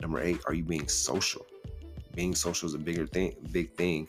Number 0.00 0.20
eight, 0.20 0.40
are 0.46 0.52
you 0.52 0.64
being 0.64 0.88
social? 0.88 1.46
Being 2.16 2.34
social 2.34 2.66
is 2.66 2.74
a 2.74 2.78
bigger 2.78 3.06
thing, 3.06 3.36
big 3.52 3.72
thing. 3.76 4.08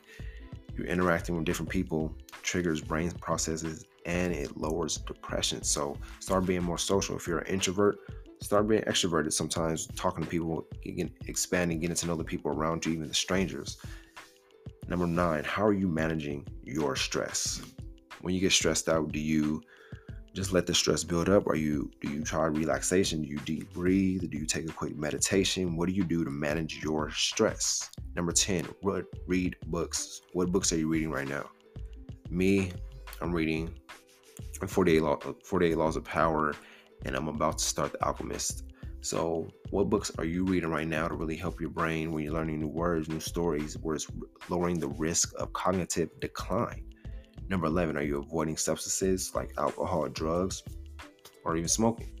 You're 0.76 0.86
interacting 0.86 1.36
with 1.36 1.44
different 1.44 1.70
people, 1.70 2.14
triggers 2.42 2.80
brain 2.80 3.10
processes, 3.12 3.84
and 4.06 4.32
it 4.32 4.56
lowers 4.56 4.96
depression. 4.98 5.62
So 5.62 5.96
start 6.18 6.46
being 6.46 6.62
more 6.62 6.78
social. 6.78 7.16
If 7.16 7.26
you're 7.26 7.38
an 7.38 7.46
introvert, 7.46 7.98
start 8.40 8.68
being 8.68 8.82
extroverted 8.82 9.32
sometimes, 9.32 9.86
talking 9.94 10.24
to 10.24 10.30
people, 10.30 10.66
getting, 10.82 11.12
expanding, 11.26 11.80
getting 11.80 11.96
to 11.96 12.06
know 12.06 12.16
the 12.16 12.24
people 12.24 12.50
around 12.50 12.84
you, 12.84 12.92
even 12.92 13.08
the 13.08 13.14
strangers. 13.14 13.78
Number 14.88 15.06
nine, 15.06 15.44
how 15.44 15.64
are 15.64 15.72
you 15.72 15.88
managing 15.88 16.46
your 16.64 16.96
stress? 16.96 17.62
When 18.20 18.34
you 18.34 18.40
get 18.40 18.52
stressed 18.52 18.88
out, 18.88 19.12
do 19.12 19.20
you 19.20 19.62
just 20.34 20.52
let 20.52 20.66
the 20.66 20.74
stress 20.74 21.04
build 21.04 21.28
up? 21.28 21.46
Or 21.46 21.56
you 21.56 21.90
do 22.00 22.10
you 22.10 22.22
try 22.22 22.46
relaxation? 22.46 23.22
Do 23.22 23.28
you 23.28 23.38
deep 23.38 23.72
breathe? 23.72 24.30
Do 24.30 24.38
you 24.38 24.46
take 24.46 24.68
a 24.68 24.72
quick 24.72 24.96
meditation? 24.96 25.76
What 25.76 25.88
do 25.88 25.94
you 25.94 26.04
do 26.04 26.24
to 26.24 26.30
manage 26.30 26.82
your 26.82 27.10
stress? 27.10 27.90
Number 28.14 28.32
10, 28.32 28.66
what 28.80 29.06
read 29.26 29.56
books. 29.66 30.22
What 30.32 30.52
books 30.52 30.72
are 30.72 30.78
you 30.78 30.88
reading 30.88 31.10
right 31.10 31.28
now? 31.28 31.50
Me, 32.30 32.72
I'm 33.20 33.32
reading 33.32 33.74
48, 34.66 35.02
Law, 35.02 35.18
48 35.44 35.76
Laws 35.76 35.96
of 35.96 36.04
Power 36.04 36.54
and 37.04 37.16
I'm 37.16 37.28
about 37.28 37.58
to 37.58 37.64
start 37.64 37.92
The 37.92 38.04
Alchemist. 38.04 38.64
So, 39.00 39.48
what 39.70 39.90
books 39.90 40.12
are 40.18 40.24
you 40.24 40.44
reading 40.44 40.70
right 40.70 40.86
now 40.86 41.08
to 41.08 41.14
really 41.14 41.36
help 41.36 41.60
your 41.60 41.70
brain 41.70 42.12
when 42.12 42.22
you're 42.22 42.32
learning 42.32 42.60
new 42.60 42.68
words, 42.68 43.08
new 43.08 43.18
stories, 43.18 43.76
where 43.78 43.96
it's 43.96 44.06
lowering 44.48 44.78
the 44.78 44.88
risk 44.88 45.32
of 45.38 45.52
cognitive 45.52 46.08
decline? 46.20 46.84
Number 47.48 47.66
11, 47.66 47.96
are 47.96 48.02
you 48.02 48.18
avoiding 48.18 48.56
substances 48.56 49.34
like 49.34 49.52
alcohol 49.58 50.08
drugs 50.08 50.62
or 51.44 51.56
even 51.56 51.68
smoking? 51.68 52.18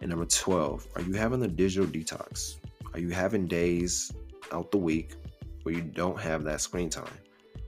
And 0.00 0.10
number 0.10 0.24
12, 0.24 0.88
are 0.96 1.02
you 1.02 1.12
having 1.12 1.42
a 1.42 1.48
digital 1.48 1.86
detox? 1.86 2.56
Are 2.94 3.00
you 3.00 3.10
having 3.10 3.46
days 3.46 4.10
out 4.52 4.70
the 4.70 4.78
week 4.78 5.14
where 5.62 5.74
you 5.74 5.82
don't 5.82 6.18
have 6.18 6.44
that 6.44 6.60
screen 6.60 6.88
time? 6.88 7.12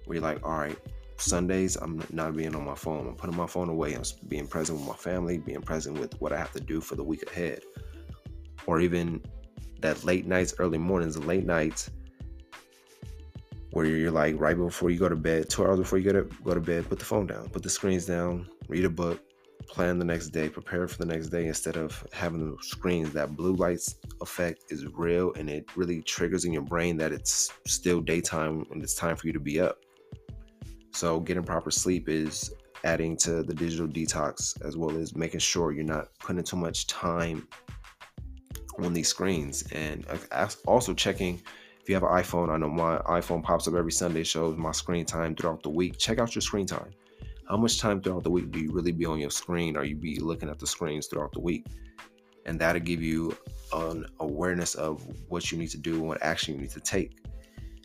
Where 0.06 0.16
you're 0.16 0.22
like, 0.22 0.44
all 0.44 0.56
right, 0.58 0.78
Sundays, 1.18 1.76
I'm 1.76 2.02
not 2.10 2.34
being 2.34 2.54
on 2.56 2.64
my 2.64 2.74
phone. 2.74 3.06
I'm 3.06 3.14
putting 3.14 3.36
my 3.36 3.46
phone 3.46 3.68
away. 3.68 3.94
I'm 3.94 4.02
being 4.28 4.46
present 4.46 4.78
with 4.78 4.88
my 4.88 4.96
family, 4.96 5.38
being 5.38 5.62
present 5.62 5.98
with 5.98 6.20
what 6.20 6.32
I 6.32 6.38
have 6.38 6.52
to 6.52 6.60
do 6.60 6.80
for 6.80 6.96
the 6.96 7.04
week 7.04 7.30
ahead. 7.30 7.60
Or 8.66 8.80
even 8.80 9.22
that 9.80 10.04
late 10.04 10.26
nights, 10.26 10.54
early 10.58 10.78
mornings, 10.78 11.18
late 11.18 11.44
nights 11.44 11.90
where 13.72 13.86
you're 13.86 14.10
like 14.10 14.38
right 14.38 14.56
before 14.56 14.90
you 14.90 14.98
go 14.98 15.08
to 15.08 15.16
bed, 15.16 15.48
two 15.48 15.64
hours 15.64 15.78
before 15.78 15.98
you 15.98 16.12
go 16.12 16.22
to 16.22 16.28
go 16.44 16.54
to 16.54 16.60
bed, 16.60 16.88
put 16.88 16.98
the 16.98 17.04
phone 17.04 17.26
down, 17.26 17.48
put 17.48 17.62
the 17.62 17.70
screens 17.70 18.04
down, 18.04 18.48
read 18.68 18.84
a 18.84 18.90
book, 18.90 19.20
plan 19.66 19.98
the 19.98 20.04
next 20.04 20.28
day, 20.28 20.48
prepare 20.48 20.86
for 20.86 20.98
the 20.98 21.06
next 21.06 21.28
day 21.28 21.46
instead 21.46 21.76
of 21.76 22.06
having 22.12 22.50
the 22.50 22.62
screens. 22.62 23.12
That 23.12 23.34
blue 23.34 23.54
lights 23.54 23.96
effect 24.20 24.64
is 24.68 24.86
real 24.86 25.32
and 25.34 25.48
it 25.48 25.64
really 25.74 26.02
triggers 26.02 26.44
in 26.44 26.52
your 26.52 26.62
brain 26.62 26.98
that 26.98 27.12
it's 27.12 27.50
still 27.66 28.00
daytime 28.00 28.66
and 28.70 28.82
it's 28.82 28.94
time 28.94 29.16
for 29.16 29.26
you 29.26 29.32
to 29.32 29.40
be 29.40 29.58
up. 29.58 29.78
So, 30.92 31.20
getting 31.20 31.42
proper 31.42 31.70
sleep 31.70 32.10
is 32.10 32.52
adding 32.84 33.16
to 33.16 33.42
the 33.42 33.54
digital 33.54 33.86
detox 33.86 34.60
as 34.66 34.76
well 34.76 34.96
as 34.98 35.16
making 35.16 35.40
sure 35.40 35.72
you're 35.72 35.84
not 35.84 36.08
putting 36.18 36.42
too 36.42 36.56
much 36.56 36.86
time 36.88 37.48
on 38.78 38.92
these 38.92 39.08
screens 39.08 39.62
and 39.72 40.04
uh, 40.32 40.48
also 40.66 40.92
checking 40.92 41.40
if 41.82 41.88
you 41.88 41.94
have 41.94 42.04
an 42.04 42.10
iphone 42.10 42.48
i 42.50 42.56
know 42.56 42.68
my 42.68 42.98
iphone 43.18 43.42
pops 43.42 43.66
up 43.66 43.74
every 43.74 43.92
sunday 43.92 44.22
shows 44.22 44.56
my 44.56 44.72
screen 44.72 45.04
time 45.04 45.34
throughout 45.34 45.62
the 45.62 45.70
week 45.70 45.96
check 45.98 46.18
out 46.18 46.34
your 46.34 46.42
screen 46.42 46.66
time 46.66 46.90
how 47.48 47.56
much 47.56 47.78
time 47.78 48.00
throughout 48.00 48.22
the 48.22 48.30
week 48.30 48.50
do 48.50 48.60
you 48.60 48.72
really 48.72 48.92
be 48.92 49.04
on 49.04 49.18
your 49.18 49.30
screen 49.30 49.76
Are 49.76 49.84
you 49.84 49.96
be 49.96 50.18
looking 50.20 50.48
at 50.48 50.58
the 50.58 50.66
screens 50.66 51.06
throughout 51.06 51.32
the 51.32 51.40
week 51.40 51.66
and 52.46 52.58
that'll 52.58 52.80
give 52.80 53.02
you 53.02 53.36
an 53.72 54.06
awareness 54.20 54.74
of 54.74 55.06
what 55.28 55.50
you 55.50 55.58
need 55.58 55.68
to 55.68 55.78
do 55.78 55.94
and 55.94 56.08
what 56.08 56.22
action 56.22 56.54
you 56.54 56.60
need 56.60 56.70
to 56.70 56.80
take 56.80 57.22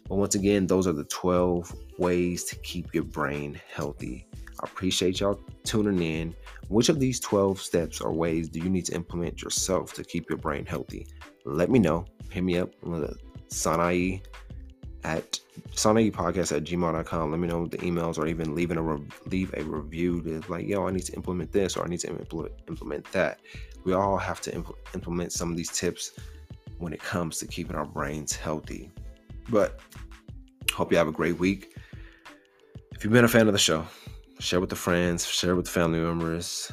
but 0.07 0.15
once 0.15 0.35
again, 0.35 0.67
those 0.67 0.87
are 0.87 0.93
the 0.93 1.03
12 1.05 1.73
ways 1.97 2.43
to 2.45 2.55
keep 2.57 2.93
your 2.93 3.03
brain 3.03 3.59
healthy. 3.73 4.25
I 4.59 4.63
appreciate 4.63 5.19
y'all 5.19 5.39
tuning 5.63 6.01
in. 6.01 6.35
Which 6.69 6.89
of 6.89 6.99
these 6.99 7.19
12 7.19 7.61
steps 7.61 8.01
or 8.01 8.13
ways 8.13 8.49
do 8.49 8.59
you 8.59 8.69
need 8.69 8.85
to 8.85 8.95
implement 8.95 9.41
yourself 9.41 9.93
to 9.93 10.03
keep 10.03 10.29
your 10.29 10.37
brain 10.37 10.65
healthy? 10.65 11.07
Let 11.45 11.69
me 11.69 11.79
know. 11.79 12.05
Hit 12.31 12.43
me 12.43 12.57
up 12.57 12.71
Sanai 13.49 14.21
at 15.03 15.39
Sanai 15.71 16.11
podcast 16.11 16.55
at 16.55 16.63
gmail.com. 16.63 17.31
Let 17.31 17.39
me 17.39 17.47
know 17.47 17.65
the 17.65 17.77
emails 17.77 18.17
or 18.17 18.27
even 18.27 18.55
leaving 18.55 18.77
a 18.77 18.81
re- 18.81 19.07
leave 19.25 19.53
a 19.55 19.63
review 19.63 20.21
to 20.23 20.41
like, 20.51 20.67
yo, 20.67 20.87
I 20.87 20.91
need 20.91 21.05
to 21.05 21.13
implement 21.13 21.51
this 21.51 21.77
or 21.77 21.85
I 21.85 21.87
need 21.87 21.99
to 22.01 22.09
implement, 22.09 22.53
implement 22.67 23.11
that. 23.11 23.39
We 23.83 23.93
all 23.93 24.17
have 24.17 24.41
to 24.41 24.51
impl- 24.51 24.75
implement 24.93 25.31
some 25.31 25.51
of 25.51 25.57
these 25.57 25.69
tips 25.69 26.11
when 26.77 26.93
it 26.93 27.01
comes 27.01 27.37
to 27.39 27.47
keeping 27.47 27.75
our 27.75 27.85
brains 27.85 28.35
healthy. 28.35 28.91
But 29.49 29.79
hope 30.73 30.91
you 30.91 30.97
have 30.97 31.07
a 31.07 31.13
great 31.13 31.39
week. 31.39 31.75
If 32.91 33.03
you've 33.03 33.13
been 33.13 33.25
a 33.25 33.29
fan 33.29 33.47
of 33.47 33.53
the 33.53 33.59
show, 33.59 33.85
share 34.39 34.59
with 34.59 34.69
the 34.69 34.75
friends, 34.75 35.25
share 35.25 35.55
with 35.55 35.65
the 35.65 35.71
family 35.71 35.99
members. 35.99 36.71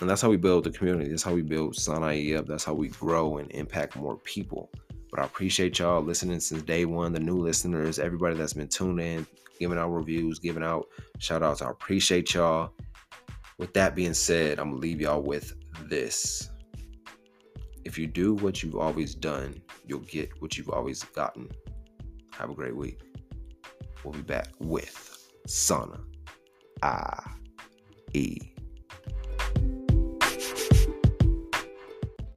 And 0.00 0.08
that's 0.08 0.20
how 0.20 0.30
we 0.30 0.36
build 0.36 0.64
the 0.64 0.70
community. 0.70 1.10
That's 1.10 1.22
how 1.22 1.34
we 1.34 1.42
build 1.42 1.76
Sanai 1.76 2.34
up. 2.36 2.46
That's 2.46 2.64
how 2.64 2.74
we 2.74 2.88
grow 2.88 3.38
and 3.38 3.50
impact 3.52 3.96
more 3.96 4.16
people. 4.18 4.70
But 5.12 5.20
I 5.20 5.24
appreciate 5.24 5.78
y'all 5.78 6.02
listening 6.02 6.40
since 6.40 6.62
day 6.62 6.86
one, 6.86 7.12
the 7.12 7.20
new 7.20 7.36
listeners, 7.36 7.98
everybody 7.98 8.34
that's 8.34 8.54
been 8.54 8.66
tuning 8.66 9.06
in, 9.06 9.26
giving 9.60 9.76
out 9.78 9.90
reviews, 9.90 10.38
giving 10.38 10.62
out 10.62 10.86
shout 11.18 11.42
outs. 11.42 11.60
I 11.60 11.70
appreciate 11.70 12.32
y'all. 12.32 12.72
With 13.58 13.74
that 13.74 13.94
being 13.94 14.14
said, 14.14 14.58
I'm 14.58 14.70
gonna 14.70 14.80
leave 14.80 15.02
y'all 15.02 15.22
with 15.22 15.52
this. 15.84 16.48
If 17.84 17.98
you 17.98 18.06
do 18.06 18.34
what 18.34 18.62
you've 18.62 18.76
always 18.76 19.14
done, 19.14 19.60
you'll 19.86 20.00
get 20.00 20.30
what 20.40 20.56
you've 20.56 20.70
always 20.70 21.04
gotten. 21.04 21.50
Have 22.32 22.48
a 22.48 22.54
great 22.54 22.74
week. 22.74 23.02
We'll 24.02 24.14
be 24.14 24.22
back 24.22 24.48
with 24.60 25.28
Sana 25.46 26.00
I 26.82 27.22
E. 28.14 28.51